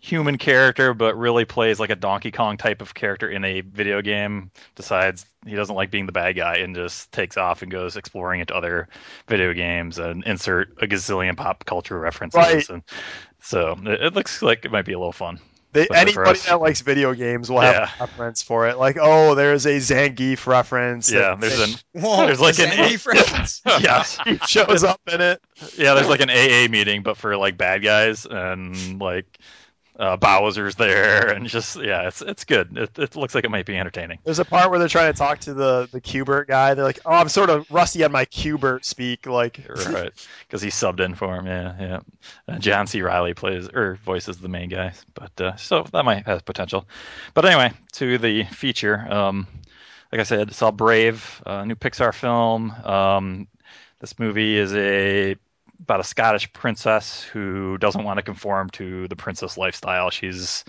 [0.00, 4.02] human character, but really plays like a Donkey Kong type of character in a video
[4.02, 4.52] game.
[4.76, 8.38] Decides he doesn't like being the bad guy and just takes off and goes exploring
[8.38, 8.88] into other
[9.26, 12.38] video games and insert a gazillion pop culture references.
[12.38, 12.68] Right.
[12.68, 12.84] And
[13.42, 15.40] so it, it looks like it might be a little fun.
[15.78, 17.90] They, anybody that likes video games will have Yeah.
[17.98, 18.78] a reference for it.
[18.78, 21.10] Like, oh, there's a Zangief reference.
[21.12, 23.62] Yeah, there's an Whoa, There's like an that A- reference?
[23.80, 25.40] yeah, he shows up in it.
[25.76, 29.38] Yeah, there's like an AA meeting, but for like bad guys, and like
[29.98, 32.76] uh, Bowser's there, and just yeah, it's it's good.
[32.76, 34.18] It, it looks like it might be entertaining.
[34.24, 36.74] There's a part where they're trying to talk to the the Q*bert guy.
[36.74, 39.26] They're like, oh, I'm sort of rusty on my Q*bert speak.
[39.26, 40.12] Like, Right,
[40.46, 41.46] because he subbed in for him.
[41.46, 42.00] Yeah, yeah.
[42.46, 43.02] Uh, John C.
[43.02, 46.86] Reilly plays or voices the main guy, but uh, so that might have potential.
[47.34, 49.06] But anyway, to the feature.
[49.10, 49.46] Um,
[50.12, 52.70] like I said, saw Brave, a new Pixar film.
[52.70, 53.46] Um,
[54.00, 55.36] this movie is a
[55.80, 60.10] about a Scottish princess who doesn't want to conform to the princess lifestyle.
[60.10, 60.64] She's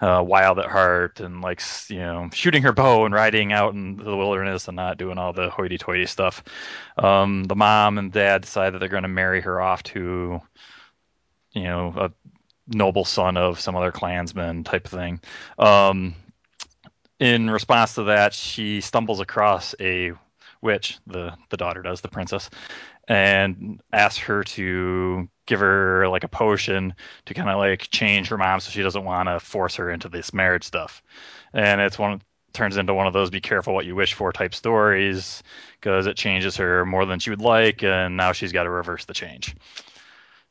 [0.00, 3.96] uh, wild at heart and likes, you know, shooting her bow and riding out in
[3.96, 6.42] the wilderness and not doing all the hoity-toity stuff.
[6.98, 10.40] Um, the mom and dad decide that they're going to marry her off to,
[11.52, 12.10] you know, a
[12.66, 15.20] noble son of some other clansman type of thing.
[15.58, 16.16] Um,
[17.20, 20.12] in response to that, she stumbles across a
[20.62, 22.50] witch, the the daughter does, the princess,
[23.08, 26.94] and asks her to give her like a potion
[27.26, 30.08] to kind of like change her mom so she doesn't want to force her into
[30.08, 31.02] this marriage stuff.
[31.52, 34.54] And it's one turns into one of those be careful what you wish for type
[34.54, 35.42] stories
[35.80, 39.04] because it changes her more than she would like and now she's got to reverse
[39.06, 39.56] the change.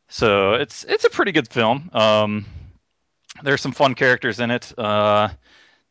[0.10, 1.90] So it's it's a pretty good film.
[1.94, 2.46] Um,
[3.44, 4.78] there's some fun characters in it.
[4.78, 5.30] Uh,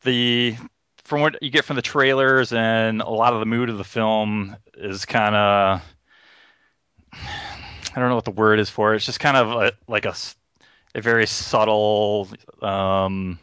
[0.03, 0.57] the
[1.05, 3.85] from what you get from the trailers and a lot of the mood of the
[3.85, 5.83] film is kind of
[7.95, 8.97] I don't know what the word is for it.
[8.97, 10.15] It's just kind of a, like a,
[10.95, 12.29] a very subtle
[12.63, 13.39] um,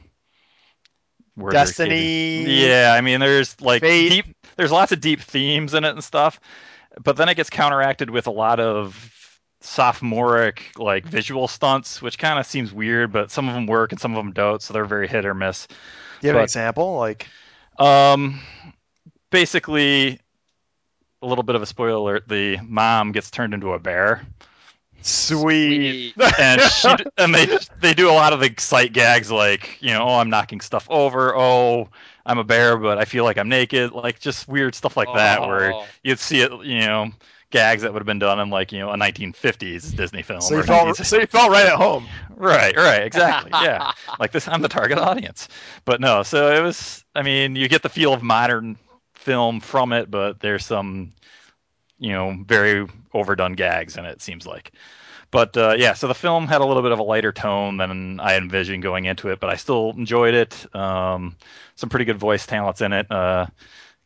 [1.37, 1.51] escaping.
[1.51, 2.65] Destiny.
[2.67, 4.09] Yeah, I mean, there's like Fate.
[4.09, 4.35] deep.
[4.55, 6.39] There's lots of deep themes in it and stuff,
[7.03, 9.13] but then it gets counteracted with a lot of
[9.61, 13.99] sophomoric like visual stunts, which kind of seems weird, but some of them work and
[13.99, 15.67] some of them don't, so they're very hit or miss.
[15.67, 15.75] Do
[16.21, 16.97] you have an example?
[16.97, 17.27] Like,
[17.77, 18.39] Um,
[19.29, 20.19] basically,
[21.21, 24.25] a little bit of a spoiler alert: the mom gets turned into a bear,
[25.01, 26.13] sweet.
[26.39, 30.03] and she and they they do a lot of the sight gags, like you know,
[30.03, 31.89] oh, I'm knocking stuff over, oh,
[32.25, 35.41] I'm a bear, but I feel like I'm naked, like just weird stuff like that,
[35.41, 35.85] where Oh.
[36.03, 37.11] you'd see it, you know.
[37.49, 40.41] Gags that would have been done in like you know a 1950s Disney film.
[40.41, 42.05] So you or felt so you felt right at home.
[42.35, 43.51] Right, right, exactly.
[43.63, 43.93] Yeah.
[44.19, 45.47] like this I'm the target audience.
[45.85, 48.77] But no, so it was I mean, you get the feel of modern
[49.27, 51.13] film from it, but there's some
[51.99, 54.71] you know, very overdone gags in it, it seems like.
[55.29, 58.19] But uh, yeah, so the film had a little bit of a lighter tone than
[58.19, 60.75] I envisioned going into it, but I still enjoyed it.
[60.75, 61.35] Um,
[61.75, 63.11] some pretty good voice talents in it.
[63.11, 63.47] Uh,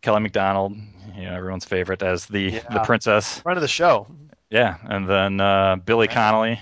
[0.01, 0.75] Kelly Macdonald,
[1.15, 3.39] you know, everyone's favorite as the the princess.
[3.39, 4.07] Front of the show.
[4.49, 6.59] Yeah, and then uh, Billy Connolly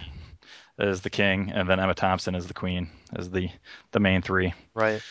[0.77, 3.49] is the king, and then Emma Thompson is the queen, as the
[3.91, 4.53] the main three.
[4.73, 5.01] Right.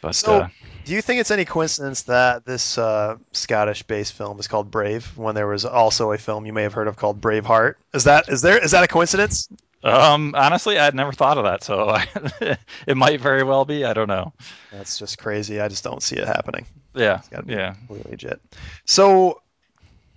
[0.00, 0.48] But So- uh,
[0.84, 5.34] Do you think it's any coincidence that this uh, Scottish-based film is called Brave when
[5.34, 7.74] there was also a film you may have heard of called Braveheart?
[7.92, 9.48] Is that is there is that a coincidence?
[9.82, 11.96] um, honestly, I'd never thought of that, so
[12.86, 13.84] it might very well be.
[13.84, 14.32] I don't know.
[14.72, 15.60] That's just crazy.
[15.60, 16.66] I just don't see it happening.
[16.94, 18.40] Yeah, It's gotta be yeah, completely legit.
[18.84, 19.42] So,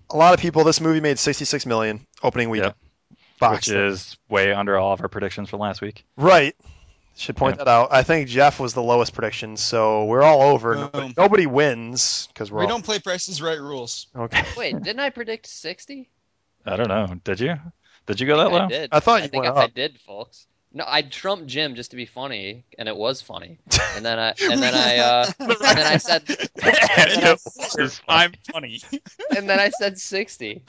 [0.09, 0.63] a lot of people.
[0.63, 2.73] This movie made 66 million opening weekend.
[3.39, 6.03] Box which is way under all of our predictions from last week.
[6.17, 6.55] right.
[7.15, 7.65] Should point Yeah.
[7.65, 7.87] that out.
[7.91, 10.75] I think Jeff was the lowest prediction, so we're all over.
[10.75, 14.07] Nobody, nobody wins because we're We all don't play prices right rules.
[14.15, 14.43] okay.
[14.57, 16.09] Wait, didn't I predict 60?
[16.65, 17.07] I don't know.
[17.23, 17.55] Did you?
[18.05, 18.65] Did you go that think low?
[18.65, 18.89] I did.
[18.93, 20.47] I thought I you think went I, I did, folks.
[20.71, 23.57] No, I trumped Jim just to be funny, and it was funny.
[23.95, 26.37] And then I and then I uh, and then I said And
[27.23, 27.39] it
[27.77, 28.81] was I'm funny.
[29.35, 30.61] and then I said 60.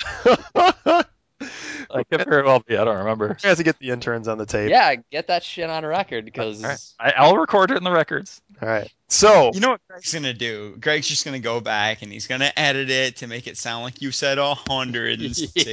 [1.91, 2.77] I could very well be.
[2.77, 3.37] I don't remember.
[3.43, 4.71] We have to get the interns on the tape.
[4.71, 6.81] Yeah, get that shit on a record because All right.
[7.01, 8.41] I, I'll record it in the records.
[8.63, 8.91] All right.
[9.09, 10.77] So You know what Greg's gonna do?
[10.79, 14.01] Greg's just gonna go back and he's gonna edit it to make it sound like
[14.01, 15.73] you said a hundred and sixty.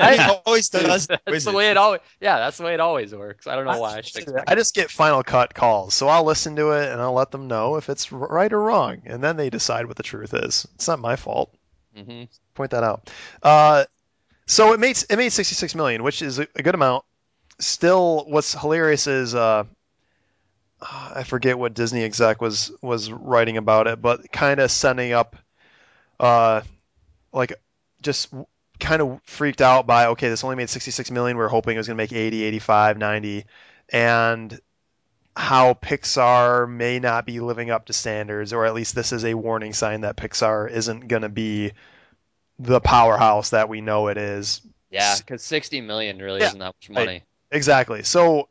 [0.00, 0.14] Yeah.
[0.14, 1.06] He always does.
[1.06, 1.54] that's Is the it?
[1.54, 2.00] way it always.
[2.20, 3.46] Yeah, that's the way it always works.
[3.46, 4.50] I don't know why I should expect.
[4.50, 7.46] I just get final cut calls, so I'll listen to it and I'll let them
[7.46, 10.66] know if it's right or wrong, and then they decide what the truth is.
[10.74, 11.54] It's not my fault.
[11.96, 13.10] hmm Point that out.
[13.42, 13.84] Uh,
[14.46, 17.04] so it made it made 66 million, which is a, good amount.
[17.58, 19.64] Still, what's hilarious is uh,
[20.80, 25.36] I forget what Disney exec was was writing about it, but kind of setting up,
[26.18, 26.62] uh,
[27.32, 27.54] like
[28.00, 28.32] just
[28.80, 31.36] kind of freaked out by okay, this only made 66 million.
[31.36, 33.44] We are hoping it was going to make 80, 85, 90,
[33.90, 34.60] and
[35.36, 39.34] how Pixar may not be living up to standards, or at least this is a
[39.34, 41.72] warning sign that Pixar isn't going to be
[42.58, 44.60] the powerhouse that we know it is.
[44.90, 47.22] Yeah, because 60 million really Yeah, isn't that much money.
[47.50, 48.02] Exactly.
[48.02, 48.48] So,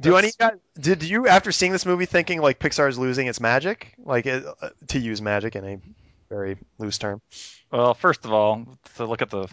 [0.00, 3.28] do That's- any guys did you after seeing this movie thinking like Pixar is losing
[3.28, 5.78] its magic, like it, uh, to use magic in a
[6.28, 7.20] very loose term?
[7.70, 9.48] Well, first of all, to look at the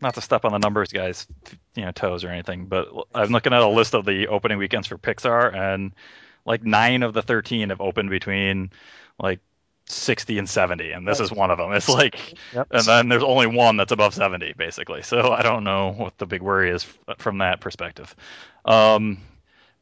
[0.00, 1.26] not to step on the numbers guys,
[1.74, 4.86] you know, toes or anything, but I'm looking at a list of the opening weekends
[4.86, 5.92] for Pixar, and
[6.44, 8.70] like nine of the 13 have opened between
[9.18, 9.40] like
[9.88, 11.72] 60 and 70, and this is one of them.
[11.78, 12.68] It's like, Yep.
[12.70, 15.02] and then there's only one that's above 70, basically.
[15.02, 16.86] So I don't know what the big worry is
[17.18, 18.14] from that perspective.
[18.64, 19.18] Um,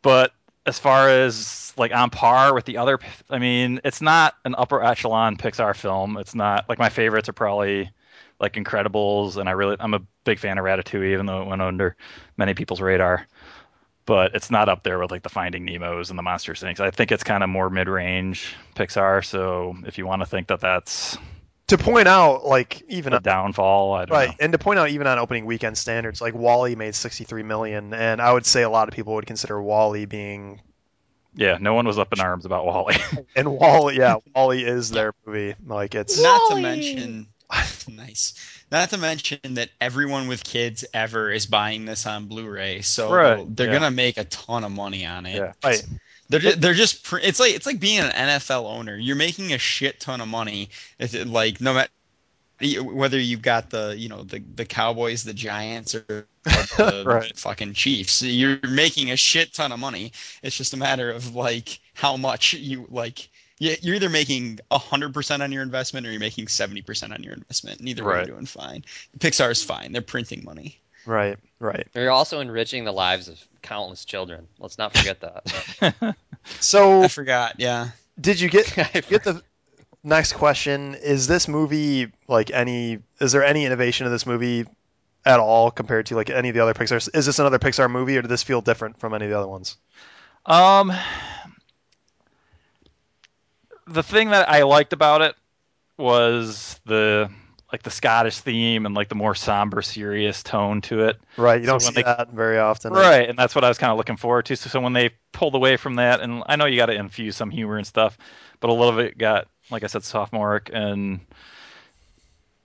[0.03, 0.33] but
[0.66, 2.99] as far as like on par with the other,
[3.31, 6.16] I mean, it's not an upper echelon Pixar film.
[6.16, 7.90] It's not like my favorites are probably
[8.40, 11.62] like Incredibles, and I really I'm a big fan of Ratatouille, even though it went
[11.62, 11.97] under
[12.37, 13.27] many people's radar.
[14.07, 16.81] But it's not up there with like the Finding Nemo's and the Monster Inc.
[16.81, 19.25] I think it's kind of more mid-range Pixar.
[19.25, 21.19] So if you want to think that that's
[21.66, 24.35] To point out, like even a downfall, I don't Right, know.
[24.38, 28.23] and to point out, even on opening weekend standards, like WALL-E made 63 million, and
[28.23, 30.61] I would say a lot of people would consider WALL-E being,
[31.35, 32.95] Yeah, no one was up in arms about WALL-E.
[33.35, 35.57] and WALL-E, yeah, WALL-E is their movie.
[35.66, 37.27] Like it's Not to mention,
[37.88, 38.56] nice.
[38.70, 43.57] Not to mention that everyone with kids ever is buying this on Blu-ray, so Right,
[43.57, 43.72] they're yeah.
[43.74, 45.37] gonna make a ton of money on it.
[45.37, 45.52] Yeah.
[45.64, 45.83] right,
[46.29, 48.96] They're just, they're just it's like it's like being an NFL owner.
[48.96, 50.70] You're making a shit ton of money.
[50.98, 51.90] It's like no matter
[52.83, 57.37] whether you've got the you know the the Cowboys, the Giants, or the Right.
[57.37, 58.22] fucking Chiefs.
[58.22, 60.12] You're making a shit ton of money.
[60.42, 63.29] It's just a matter of like how much you like.
[63.59, 67.23] You- You're either making hundred percent on your investment or you're making seventy percent on
[67.23, 67.81] your investment.
[67.81, 68.27] Neither way, Right.
[68.27, 68.85] you're doing fine.
[69.19, 69.92] Pixar's fine.
[69.92, 70.79] They're printing money.
[71.07, 71.87] right, right.
[71.95, 74.47] You're also enriching the lives of countless children.
[74.59, 76.16] Let's not forget that.
[76.61, 77.55] So, I forgot.
[77.59, 77.88] Yeah.
[78.21, 78.73] did you get
[79.09, 79.42] get the
[80.05, 80.95] next question?
[80.95, 83.01] Is this movie like any?
[83.21, 84.64] Is there any innovation in this movie
[85.25, 87.09] at all compared to like any of the other Pixar?
[87.16, 89.49] Is this another Pixar movie, or did this feel different from any of the other
[89.49, 89.77] ones?
[90.47, 90.92] Um,
[93.87, 95.35] the thing that I liked about it
[95.96, 97.31] was the
[97.72, 101.18] like the Scottish theme and like the more somber, serious tone to it.
[101.37, 102.92] Right, you So don't see they- that very often.
[102.92, 104.57] Right, and that's what I was kind of looking forward to.
[104.57, 107.37] So, so when they pulled away from that, and I know you got to infuse
[107.37, 108.16] some humor and stuff,
[108.61, 111.20] but a lot of it got, like I said, sophomoric, and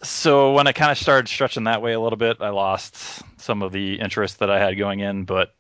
[0.04, 3.62] so when I kind of started stretching that way a little bit, I lost some
[3.64, 5.26] of the interest that I had going in.
[5.26, 5.54] But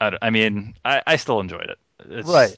[0.00, 1.78] I, I mean, I, I still enjoyed it.
[2.08, 2.56] It's, Right.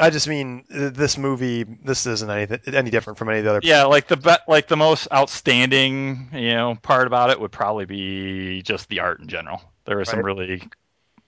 [0.00, 1.64] I just mean this movie.
[1.64, 3.60] This isn't anything any different from any of the other.
[3.62, 7.84] Yeah, like the be- like the most outstanding, you know, part about it would probably
[7.84, 9.62] be just the art in general.
[9.84, 10.62] There were some really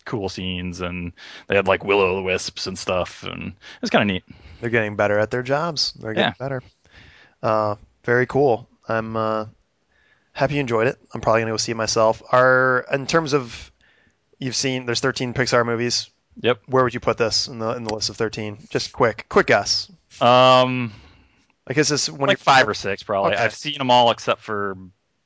[0.05, 1.13] cool scenes, and
[1.49, 4.25] they had like will o' the wisps and stuff, and it was kind of neat.
[4.61, 5.93] They're getting better at their jobs.
[5.93, 6.35] They're getting Yeah.
[6.39, 6.63] better.
[7.43, 8.69] Uh, very cool.
[8.89, 9.47] I'm uh,
[10.33, 10.99] happy you enjoyed it.
[11.15, 12.23] I'm probably gonna go see it myself.
[12.33, 13.71] Are in terms of
[14.39, 16.11] you've seen there's 13 Pixar movies.
[16.41, 16.63] Yep.
[16.67, 18.67] Where would you put this in the in the list of 13?
[18.71, 19.91] Just quick, quick guess.
[20.21, 20.93] Um,
[21.67, 23.33] I guess this when like you five or six probably.
[23.35, 23.43] Okay.
[23.43, 24.77] I've seen them all except for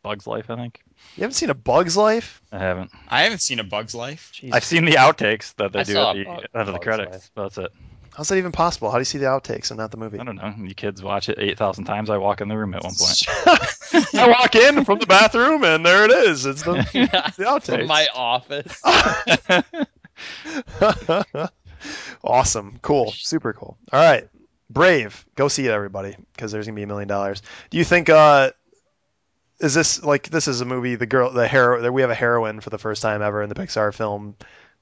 [0.02, 0.50] Bug's Life.
[0.50, 0.80] I think
[1.16, 2.42] you haven't seen a Bug's Life.
[2.52, 2.90] I haven't.
[3.08, 4.32] I haven't seen a Bug's Life.
[4.34, 4.50] Jeez.
[4.52, 6.80] I've seen the outtakes that they I do saw at the Bug- end of the
[6.80, 7.12] credits.
[7.12, 7.30] Life.
[7.34, 7.72] That's it.
[8.16, 8.90] How's that even possible?
[8.90, 10.18] How do you see the outtakes and not the movie?
[10.18, 10.54] I don't know.
[10.58, 12.08] You kids watch it eight thousand times.
[12.08, 13.24] I walk in the room at one point.
[14.14, 16.46] I walk in from the bathroom and there it is.
[16.46, 16.72] It's the,
[17.36, 17.78] the outtakes.
[17.78, 18.80] From my office.
[22.24, 22.78] awesome.
[22.82, 23.12] Cool.
[23.12, 23.76] Super cool.
[23.92, 24.28] All right.
[24.70, 25.24] Brave.
[25.36, 27.42] Go see it, everybody, because there's gonna be a million dollars.
[27.70, 28.08] Do you think?
[28.08, 28.50] uh
[29.60, 30.96] Is this like this is a movie?
[30.96, 31.80] The girl, the hero.
[31.80, 34.34] That we have a heroine for the first time ever in the Pixar film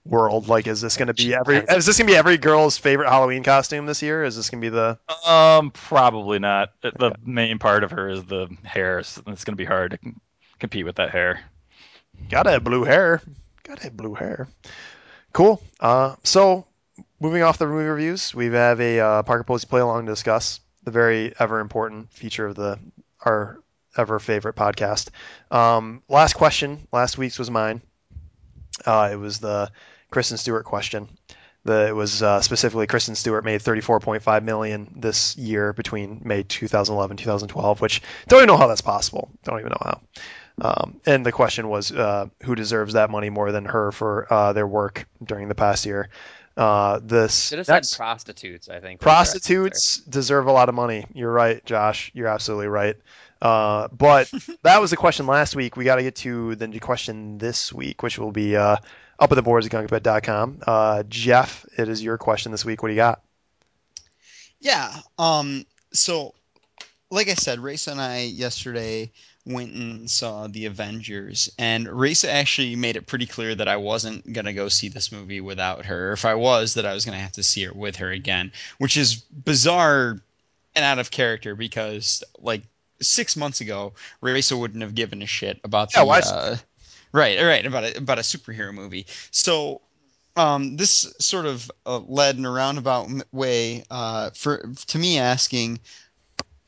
[0.06, 0.48] world.
[0.48, 1.58] Like, is this gonna be every?
[1.58, 4.24] Is this gonna be every girl's favorite Halloween costume this year?
[4.24, 4.98] Is this gonna be the?
[5.26, 6.70] Um, probably not.
[6.82, 9.02] The main part of her is the hair.
[9.02, 10.12] so It's going to be hard to
[10.58, 11.40] compete with that hair.
[12.28, 13.20] Gotta have blue hair.
[13.64, 14.48] Gotta have blue hair.
[15.34, 15.60] Cool.
[15.80, 16.64] Uh, so
[17.20, 20.60] moving off the movie reviews, we have a uh, Parker Posey play along to discuss
[20.84, 22.78] the very ever important feature of the
[23.20, 23.58] our
[23.96, 25.10] ever favorite podcast.
[25.50, 26.86] Um, last question.
[26.92, 27.82] Last week's was mine.
[28.86, 29.72] Uh, it was the
[30.10, 31.08] Kristen Stewart question.
[31.64, 37.16] The, it was uh, specifically Kristen Stewart made 34.5 million this year between May 2011
[37.16, 39.30] 2012, which don't even know how that's possible.
[39.42, 40.00] Don't even know how.
[40.60, 44.52] Um, and the question was, uh, who deserves that money more than her for uh,
[44.52, 46.08] their work during the past year?
[46.56, 48.68] Uh, this Should have said prostitutes.
[48.68, 49.00] I think.
[49.00, 51.04] prostitutes deserve a lot of money.
[51.12, 52.12] You're right, Josh.
[52.14, 52.96] You're absolutely right.
[53.42, 54.30] Uh, but
[54.62, 55.76] that was the question last week.
[55.76, 58.76] We got to get to the question this week, which will be uh,
[59.18, 60.60] up at the boards at gunkabet.com.
[60.64, 62.82] Uh, Jeff, it is your question this week.
[62.82, 63.22] What do you got?
[64.60, 64.94] Yeah.
[65.18, 65.66] Um.
[65.92, 66.34] So,
[67.10, 69.10] like I said, Race and I yesterday
[69.46, 74.32] went and saw the Avengers, and Race actually made it pretty clear that I wasn't
[74.32, 76.12] gonna go see this movie without her.
[76.12, 78.96] If I was, that I was gonna have to see it with her again, which
[78.96, 80.20] is bizarre
[80.74, 82.62] and out of character because like
[83.00, 86.56] six months ago, Raisa wouldn't have given a shit about Yeah, the why- uh,
[87.12, 89.06] right, right about a, about a superhero movie.
[89.30, 89.82] So
[90.36, 95.78] um, this sort of uh, led in a roundabout way uh, for to me asking,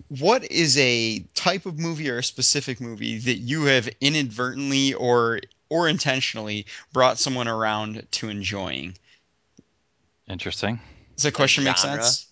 [0.09, 5.40] what is a type of movie or a specific movie that you have inadvertently or
[5.68, 8.94] or intentionally brought someone around to enjoying?
[10.28, 10.80] Interesting.
[11.16, 12.26] Does that question make sense?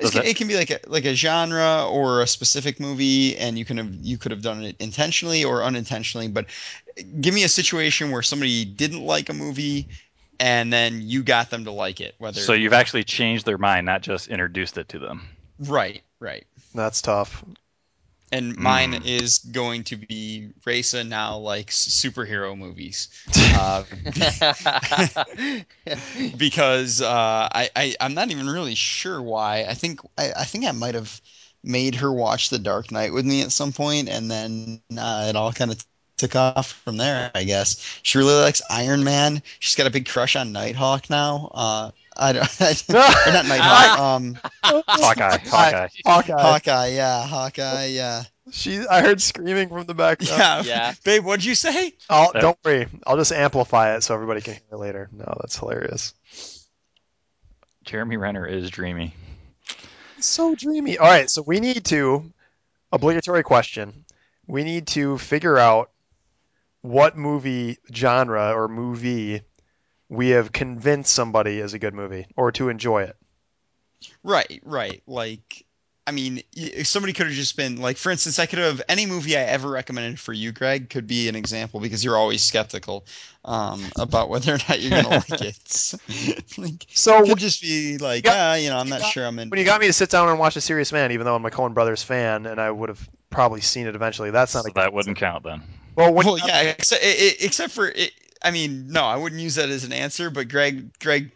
[0.00, 3.36] It can, it- it can be like a like a genre or a specific movie,
[3.36, 6.28] and you can have you could have done it intentionally or unintentionally.
[6.28, 6.46] But
[7.20, 9.88] give me a situation where somebody didn't like a movie,
[10.38, 12.14] and then you got them to like it.
[12.18, 15.28] Whether So you've actually changed their mind, not just introduced it to them.
[15.58, 16.46] right, right.
[16.74, 17.44] That's tough.
[18.30, 18.94] And mine Mm.
[18.94, 23.08] is going to be Raisa now likes superhero movies.
[23.50, 23.84] Uh,
[26.36, 29.64] because uh, I, I I'm not even really sure why.
[29.64, 31.20] I think I, I think I might have
[31.64, 35.36] made her watch The Dark Knight with me at some point, and then uh, it
[35.36, 35.84] all kind of
[36.18, 37.30] took off from there.
[37.34, 39.42] I guess she really likes Iron Man.
[39.60, 41.50] She's got a big crush on Nighthawk now.
[41.54, 41.90] Uh,
[42.20, 42.60] I don't,
[42.90, 42.94] or
[43.32, 43.98] not Nighthawk.
[43.98, 45.88] Um, Hawkeye, Hawkeye.
[46.04, 46.42] Hawkeye.
[46.42, 46.86] Hawkeye.
[46.88, 47.86] Yeah, Hawkeye.
[47.86, 48.24] Yeah.
[48.50, 50.36] She, I heard screaming from the background.
[50.38, 50.62] Yeah.
[50.64, 50.94] Yeah.
[51.04, 51.92] Babe, what'd you say?
[52.10, 52.40] I'll, Yeah.
[52.40, 52.88] don't worry.
[53.06, 55.08] I'll just amplify it so everybody can hear it later.
[55.12, 56.14] No, that's hilarious.
[57.84, 59.14] Jeremy Renner is dreamy.
[60.18, 60.98] So dreamy.
[60.98, 62.32] All right, so we need to
[62.90, 64.04] obligatory question.
[64.46, 65.90] We need to figure out
[66.80, 69.42] what movie genre or movie
[70.08, 73.16] we have convinced somebody is a good movie or to enjoy it.
[74.22, 75.02] Right, right.
[75.06, 75.64] Like,
[76.06, 76.40] I mean,
[76.84, 79.68] somebody could have just been like, for instance, I could have any movie I ever
[79.68, 83.04] recommended for you, Greg, could be an example because you're always skeptical
[83.44, 85.94] um, about whether or not you're gonna like it.
[86.58, 89.12] like, So it could just be like, got- ah, you know, I'm you not got-
[89.12, 89.50] sure I'm in.
[89.50, 91.44] when you got me to sit down and watch A Serious Man, even though I'm
[91.44, 94.70] a Coen Brothers fan and I would have probably seen it eventually, that's not So
[94.70, 95.62] a that wouldn't count then.
[95.94, 99.68] Well, when well, yeah, except, except for it, I mean, no, I wouldn't use that
[99.68, 100.30] as an answer.
[100.30, 101.30] But Greg, Greg,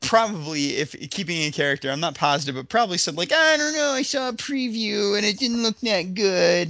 [0.00, 3.90] probably if keeping in character, I'm not positive, but probably said like, I don't know,
[3.90, 6.68] I saw a preview and it didn't look that good.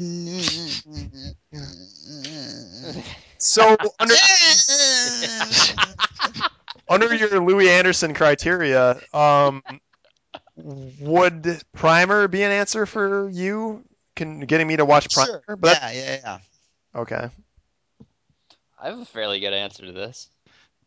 [3.39, 4.15] so under
[6.89, 9.63] under your Louis Anderson criteria, um,
[10.57, 13.85] would Primer be an answer for you?
[14.17, 15.43] Can getting me to watch Primer?
[15.47, 15.59] Sure.
[15.63, 16.39] Yeah, yeah, yeah.
[16.95, 17.29] okay.
[18.85, 20.29] I have a fairly good answer to this.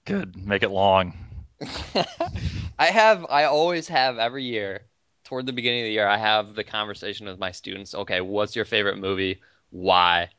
[0.06, 0.36] Good.
[0.46, 1.18] Make it long.
[2.78, 4.82] I have I always have every year
[5.24, 7.96] toward the beginning of the year I have the conversation with my students.
[7.96, 9.42] Okay, what's your favorite movie?
[9.72, 10.30] Why?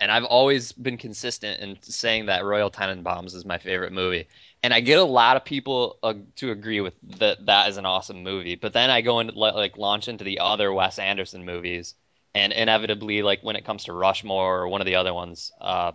[0.00, 4.26] And I've always been consistent in saying that Royal Tenenbaums is my favorite movie.
[4.62, 7.84] And I get a lot of people uh, to agree with that that is an
[7.84, 8.54] awesome movie.
[8.54, 11.94] But then I go and like launch into the other Wes Anderson movies
[12.34, 15.92] and inevitably like when it comes to Rushmore or one of the other ones, uh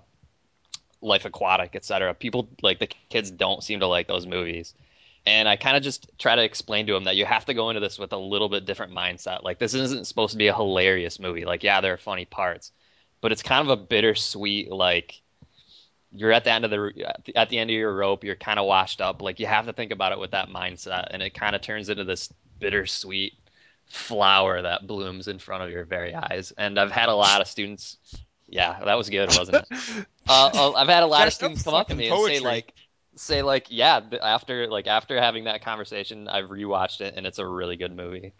[1.02, 2.14] Life Aquatic, etc.
[2.14, 4.74] People like the kids don't seem to like those movies.
[5.26, 7.70] And I kind of just try to explain to them that you have to go
[7.70, 9.44] into this with a little bit different mindset.
[9.44, 11.46] Like this isn't supposed to be a hilarious movie.
[11.46, 12.72] Like yeah, there are funny parts,
[13.22, 15.22] but it's kind of a bittersweet like
[16.12, 18.24] you're at the end of the at the, end of your rope.
[18.24, 19.22] You're kind of washed up.
[19.22, 21.90] Like you have to think about it with that mindset, and it kind of turns
[21.90, 23.34] into this bittersweet
[23.86, 26.54] flower that blooms in front of your very eyes.
[26.58, 27.98] And I've had a lot of students.
[28.48, 30.06] Yeah, that was good, wasn't it?
[30.30, 32.40] Uh, uh, I've had a lot of students come up to fucking me and say
[32.40, 32.74] like,
[33.16, 37.40] say like, yeah, th- after like after having that conversation, I've rewatched it and it's
[37.40, 38.34] a really good movie.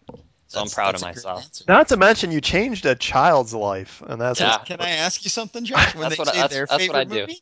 [0.46, 1.46] So I'm proud of myself.
[1.68, 4.56] Not to mention you changed a child's life, and that's Yeah.
[4.58, 5.94] Can I ask you something, Josh?
[5.94, 7.20] When That's they what say that's- their that's what I favorite do.
[7.20, 7.40] movie,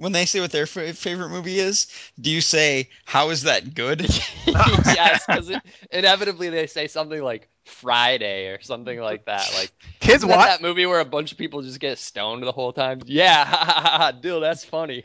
[0.00, 1.86] when they say what their fa- favorite movie is,
[2.18, 4.00] do you say, "How is that good"?
[4.46, 5.52] yes, because
[5.90, 9.52] inevitably they say something like Friday or something like that.
[9.54, 9.70] Like
[10.00, 10.46] kids isn't that, watch.
[10.48, 13.00] that movie where a bunch of people just get stoned the whole time.
[13.04, 15.02] Yeah, dude, that's funny.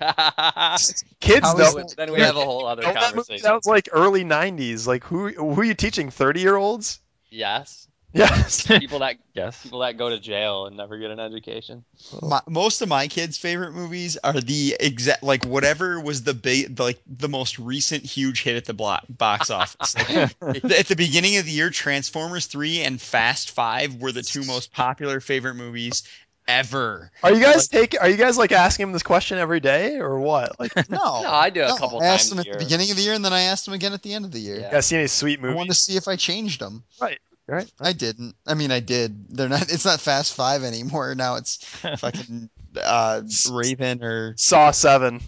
[1.20, 1.96] Kids How don't.
[1.98, 3.16] then we have a whole other know that movie?
[3.16, 3.44] conversation.
[3.44, 4.88] That was like early '90s.
[4.88, 6.10] Like who who are you teaching?
[6.10, 7.00] 30 year olds?
[7.30, 7.90] Yes.
[8.16, 8.66] Yes.
[8.80, 9.62] People that Yes.
[9.62, 11.84] people that go to jail and never get an education.
[12.22, 16.82] My, most of my kids' favorite movies are the exact like whatever was the ba-
[16.82, 19.96] like the most recent huge hit at the blo- box office.
[19.98, 24.46] Like, at the beginning of the year, Transformers Three and Fast Five were the two
[24.46, 26.04] most popular favorite movies
[26.48, 27.12] ever.
[27.24, 28.00] Are you guys taking?
[28.00, 30.58] Are you guys like asking him this question every day or what?
[30.60, 32.54] Like, No, No, I do a no, couple I asked times them a at year.
[32.56, 34.32] the beginning of the year, and then I asked them again at the end of
[34.32, 34.60] the year.
[34.62, 34.72] Yeah.
[34.72, 35.56] guys see any sweet I movies?
[35.58, 36.84] wanted to see if I changed them.
[37.02, 37.20] Right.
[37.48, 37.72] Right.
[37.80, 38.36] I didn't.
[38.48, 39.30] I mean, I did.
[39.30, 39.72] They're not.
[39.72, 41.14] It's not Fast Five anymore.
[41.14, 41.64] Now it's
[41.98, 42.50] fucking
[42.82, 43.22] uh,
[43.52, 45.22] Raven or Saw Seven.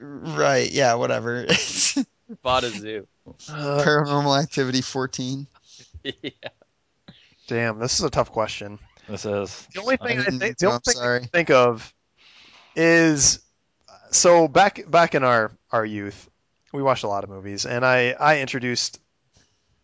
[0.00, 0.70] right.
[0.70, 1.46] Yeah, whatever.
[2.42, 3.06] Bought a zoo.
[3.48, 5.46] Uh, Paranormal Activity 14.
[6.04, 6.30] yeah.
[7.46, 8.78] damn, this is a tough question.
[9.08, 9.66] This is.
[9.74, 11.20] The only thing I, didn't think, the only I'm thing sorry.
[11.20, 11.92] can think of
[12.76, 13.40] is
[14.10, 16.28] so back back in our our youth,
[16.72, 19.00] we watched a lot of movies, and I I introduced.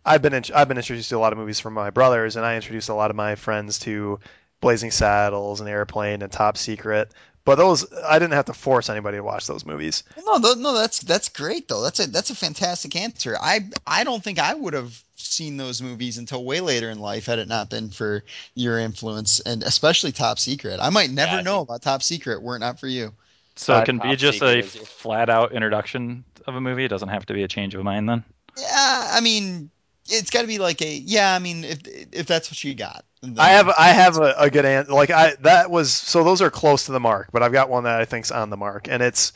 [0.06, 2.46] I've been in, I've been introduced to a lot of movies from my brothers, and
[2.46, 4.20] I introduced a lot of my friends to
[4.60, 7.10] Blazing Saddles and Airplane and Top Secret.
[7.44, 10.02] But those I didn't have to force anybody to watch those movies.
[10.24, 11.82] No, th- no, that's that's great though.
[11.82, 13.36] That's a that's a fantastic answer.
[13.40, 17.26] I I don't think I would have seen those movies until way later in life
[17.26, 20.80] had it not been for your influence and especially Top Secret.
[20.80, 23.12] I might never Yeah, I know think- about Top Secret were it not for you.
[23.54, 26.84] So it can be just Secret a flat out introduction of a movie.
[26.84, 28.24] It doesn't have to be a change of mind then.
[28.58, 29.70] Yeah, I mean,
[30.08, 31.34] it's got to be like a yeah.
[31.34, 31.80] I mean, if
[32.12, 33.04] if that's what you got,
[33.38, 34.92] I have I have a, a good answer.
[34.92, 37.84] Like I that was so those are close to the mark, but I've got one
[37.84, 39.32] that I think's on the mark, and it's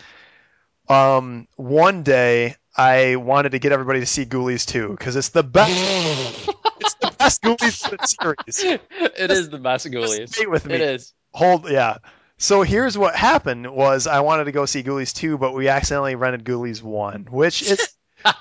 [0.89, 5.43] um one day I wanted to get everybody to see Ghoulies 2 because it's the
[5.43, 5.71] best.
[6.81, 8.81] it's the best Ghoulies series.
[9.16, 10.39] it is the best Just Ghoulies.
[10.39, 10.75] wait with me.
[10.77, 11.12] It is.
[11.33, 11.99] Hold yeah.
[12.39, 16.14] So here's what happened was I wanted to go see Ghoulies 2, but we accidentally
[16.14, 17.93] rented Ghoulies 1, which is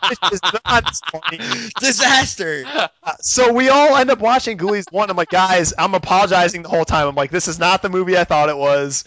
[0.09, 1.39] which is not funny.
[1.79, 2.63] disaster.
[2.65, 2.87] Uh,
[3.21, 5.09] so we all end up watching Ghoulies one.
[5.09, 7.07] I'm like, guys, I'm apologizing the whole time.
[7.07, 9.03] I'm like, this is not the movie I thought it was.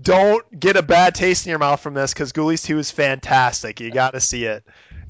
[0.00, 3.80] Don't get a bad taste in your mouth from this because Ghoulies two is fantastic.
[3.80, 4.64] You got to see it.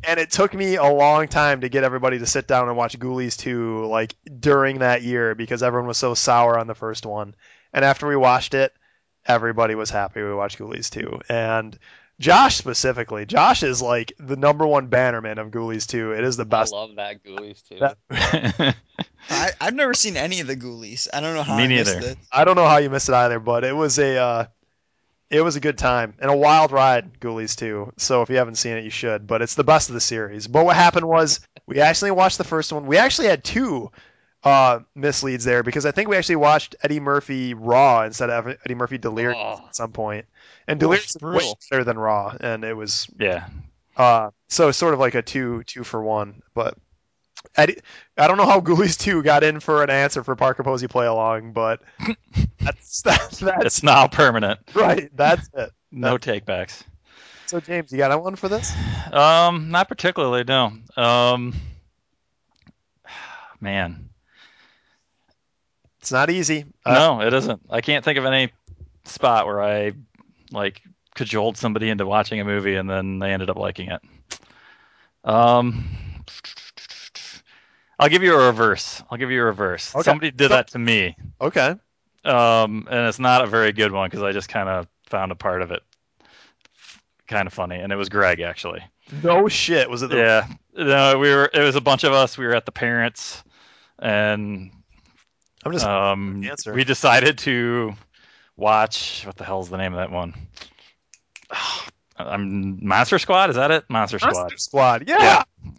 [0.05, 2.99] And it took me a long time to get everybody to sit down and watch
[2.99, 7.35] Ghoulies two, like during that year, because everyone was so sour on the first one.
[7.73, 8.73] And after we watched it,
[9.27, 11.21] everybody was happy we watched Ghoulies two.
[11.29, 11.79] And
[12.21, 16.13] Josh specifically, Josh is like the number one bannerman of Ghoulies two.
[16.13, 16.75] It is the best.
[16.75, 17.79] I love that Ghoulies too.
[17.79, 18.77] That-
[19.31, 21.07] I, I've never seen any of the Ghoulies.
[21.13, 22.09] I don't know how Me I missed neither.
[22.11, 22.19] it.
[22.33, 24.45] I don't know how you missed it either, but it was a uh,
[25.31, 27.93] it was a good time and a wild ride, Ghoulies too.
[27.99, 29.27] So if you haven't seen it, you should.
[29.27, 30.47] But it's the best of the series.
[30.49, 32.87] But what happened was we actually watched the first one.
[32.87, 33.93] We actually had two
[34.43, 38.75] uh, misleads there because I think we actually watched Eddie Murphy Raw instead of Eddie
[38.75, 39.65] Murphy Delirious Oh.
[39.69, 40.25] at some point.
[40.69, 43.49] And Delirious is way better than Raw, and it was yeah.
[43.97, 46.43] uh, so it's sort of like a two two for one.
[46.55, 46.77] But
[47.57, 47.79] Eddie,
[48.19, 51.07] I don't know how Ghoulies two got in for an answer for Parker Posey play
[51.07, 51.81] along, but
[52.61, 54.61] that's that's, that's It's now permanent.
[54.75, 55.11] right.
[55.17, 55.71] That's it.
[55.91, 56.83] No takebacks.
[57.47, 58.71] So James, you got one for this?
[59.11, 60.45] Um, not particularly.
[60.45, 60.73] No.
[60.99, 61.55] Um,
[63.61, 64.11] man,
[66.01, 66.67] It's not easy.
[66.85, 67.63] Uh, no, it isn't.
[67.71, 68.53] I can't think of any
[69.05, 69.93] spot where I
[70.53, 70.83] like
[71.15, 74.01] cajoled somebody into watching a movie and then they ended up liking it.
[75.25, 75.85] Um,
[77.99, 79.03] I'll give you a reverse.
[79.11, 79.95] I'll give you a reverse.
[79.95, 80.05] Okay.
[80.05, 81.17] Somebody did that to me.
[81.41, 81.75] Okay.
[82.25, 85.35] Um, and it's not a very good one because I just kind of found a
[85.35, 85.83] part of it
[87.27, 88.83] kind of funny, and it was Greg actually.
[89.23, 89.89] No shit.
[89.89, 91.51] Was it the Yeah, no, we were.
[91.53, 92.37] It was a bunch of us.
[92.37, 93.43] We were at the parents,
[93.99, 94.71] and
[95.65, 96.73] I'm just um, answer.
[96.73, 97.95] we decided to
[98.59, 99.23] watch.
[99.25, 100.35] What the hell's the name of that one?
[102.19, 103.51] I'm Monster Squad.
[103.51, 103.85] Is that it?
[103.89, 104.35] Monster Squad.
[104.35, 105.09] Monster Squad.
[105.09, 105.19] Yeah.
[105.19, 105.71] Yeah.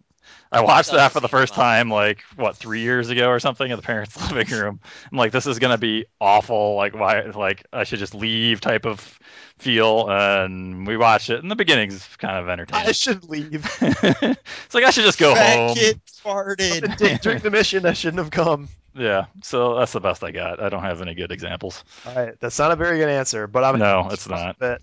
[0.51, 3.75] I watched that for the first time, like what three years ago or something, in
[3.75, 4.79] the parents' living room.
[5.11, 6.75] I'm like, this is gonna be awful.
[6.75, 7.21] Like, why?
[7.21, 8.59] Like, I should just leave.
[8.59, 9.19] Type of
[9.59, 10.09] feel.
[10.09, 11.41] And we watched it.
[11.41, 12.87] And the beginning's kind of entertaining.
[12.87, 13.65] I should leave.
[13.81, 15.75] it's like I should just go Fat home.
[15.75, 17.21] kid farted.
[17.21, 18.69] During the mission, I shouldn't have come.
[18.99, 19.25] Yeah.
[19.43, 20.61] So that's the best I got.
[20.61, 21.83] I don't have any good examples.
[22.05, 24.57] All right, that's not a very good answer, but I'm No, it's not.
[24.59, 24.81] But,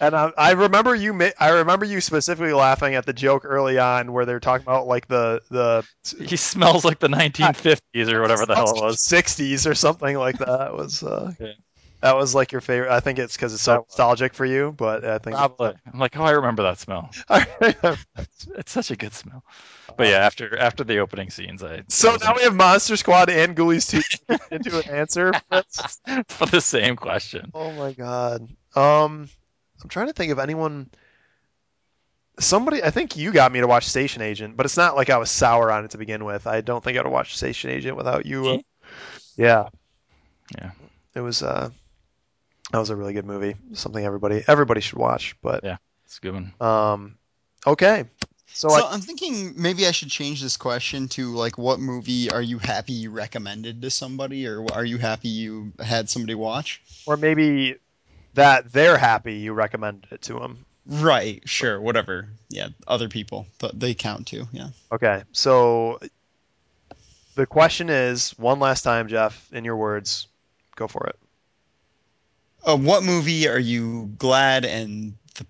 [0.00, 1.12] and I, I remember you.
[1.12, 4.62] ma- I remember you specifically laughing at the joke early on where they were talking
[4.64, 5.84] about like the the
[6.24, 9.00] He smells like the 1950s or whatever the hell it was.
[9.00, 10.68] 60s or something like that.
[10.68, 11.52] It was uh, Yeah.
[12.00, 12.90] That was like your favorite.
[12.90, 15.74] I think it's because it's so That was- nostalgic for you, but I think Probably.
[15.92, 17.10] I'm like, oh, I remember that smell.
[18.56, 19.42] It's such a good smell.
[19.96, 23.56] But yeah, after after the opening scenes, I so now we have Monster Squad and
[23.56, 23.88] Ghoulies
[24.28, 25.32] 2 into an answer.
[26.28, 27.50] For the same question.
[27.54, 28.42] oh my god.
[28.76, 29.28] Um,
[29.82, 30.90] I'm trying to think of anyone.
[32.40, 35.16] Somebody, I think you got me to watch Station Agent, but it's not like I
[35.18, 36.46] was sour on it to begin with.
[36.46, 38.46] I don't think I'd watch Station Agent without you.
[38.48, 38.58] Uh,
[39.36, 39.68] Yeah.
[40.56, 40.70] Yeah.
[41.16, 41.70] It was uh
[42.72, 43.56] that was a really good movie.
[43.72, 45.36] Something everybody everybody should watch.
[45.42, 45.76] But Yeah.
[46.06, 46.52] It's a good one.
[46.60, 47.18] um
[47.66, 48.04] okay.
[48.54, 52.30] So, So I, I'm thinking maybe I should change this question to like, what movie
[52.30, 56.82] are you happy you recommended to somebody, or are you happy you had somebody watch?
[57.06, 57.76] or maybe
[58.34, 60.64] that they're happy you recommended it to them.
[60.86, 61.42] Right.
[61.46, 61.78] Sure.
[61.80, 62.28] Whatever.
[62.48, 62.68] Yeah.
[62.86, 64.46] Other people, but they count too.
[64.52, 64.68] Yeah.
[64.90, 65.22] Okay.
[65.32, 66.00] So
[67.34, 70.26] the question is one last time, Jeff, in your words,
[70.74, 71.16] go for it.
[72.66, 75.46] Uh, what movie are you glad and the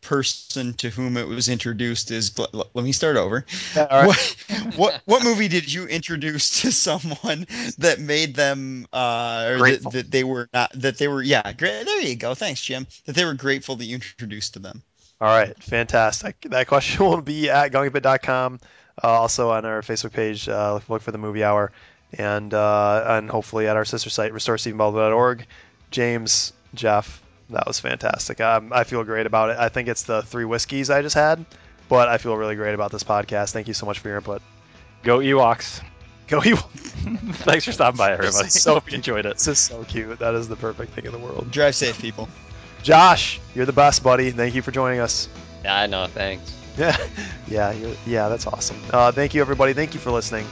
[0.00, 2.30] person to whom it was introduced is?
[2.30, 3.44] Gl- let me start over.
[3.74, 4.06] Yeah, all right.
[4.06, 7.46] What, what what movie did you introduce to someone
[7.78, 11.84] that made them uh, or that, that they were not that they were yeah great
[11.84, 14.82] there you go thanks Jim that they were grateful that you introduced to them.
[15.22, 16.40] All right, fantastic.
[16.50, 18.58] That question will be at gongabit.com,
[19.04, 20.48] uh, also on our Facebook page.
[20.48, 21.70] Uh, look for the movie hour,
[22.12, 25.46] and uh, and hopefully at our sister site, restorestephenbaldwin.org.
[25.92, 28.40] James, Jeff, that was fantastic.
[28.40, 29.58] Um, I feel great about it.
[29.58, 31.44] I think it's the three whiskeys I just had,
[31.88, 33.52] but I feel really great about this podcast.
[33.52, 34.42] Thank you so much for your input.
[35.02, 35.82] Go Ewoks.
[36.28, 37.34] Go Ewoks.
[37.44, 38.44] Thanks for stopping by, everybody.
[38.44, 39.34] This so Hope you enjoyed it.
[39.34, 40.18] This is so cute.
[40.18, 41.50] That is the perfect thing in the world.
[41.50, 42.28] Drive safe, people.
[42.82, 44.30] Josh, you're the best, buddy.
[44.30, 45.28] Thank you for joining us.
[45.62, 46.06] Yeah, I know.
[46.06, 46.58] Thanks.
[46.78, 46.96] Yeah,
[47.48, 48.28] yeah, you're, yeah.
[48.30, 48.78] That's awesome.
[48.90, 49.74] Uh, thank you, everybody.
[49.74, 50.46] Thank you for listening.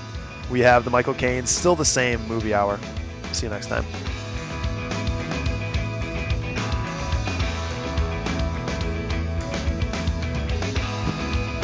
[0.51, 2.79] We have the Michael Caine, still the same movie hour.
[3.33, 3.87] See you next time.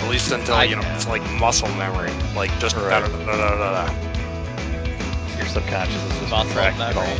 [0.06, 3.00] At least until I- you know it's like muscle memory, like just Right.
[3.02, 3.92] da- da- da- da- da- da.
[5.36, 7.10] Your subconscious is just Muscle tracking it memory.
[7.10, 7.18] all.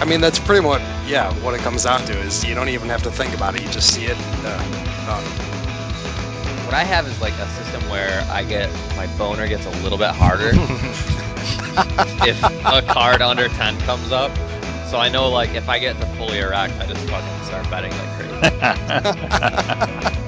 [0.00, 1.32] I mean, that's pretty much yeah.
[1.42, 3.68] What it comes down to is you don't even have to think about it; you
[3.70, 4.16] just see it.
[4.44, 4.58] Uh,
[5.06, 5.24] done.
[6.66, 9.98] What I have is like a system where I get my boner gets a little
[9.98, 10.50] bit harder
[12.26, 14.30] if a card under ten comes up.
[14.88, 17.92] So I know like if I get to fully erect, I just fucking start betting
[17.92, 18.32] like crazy.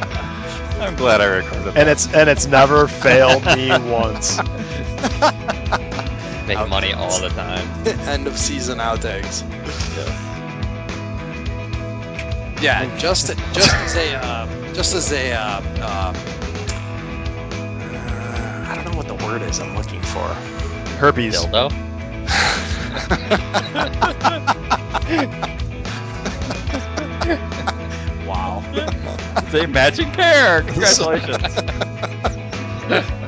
[0.81, 4.39] I'm glad I recorded And it's and it's never failed me once.
[6.47, 7.67] Make money all the time.
[8.09, 9.43] End of season outtakes.
[12.63, 16.13] Yeah, and just just as a uh, just as a uh, uh,
[18.69, 20.27] I don't know what the word is I'm looking for.
[20.99, 21.37] Herpes.
[21.37, 21.71] Dildo.
[28.77, 30.63] It's a matching pair.
[30.63, 31.61] Congratulations.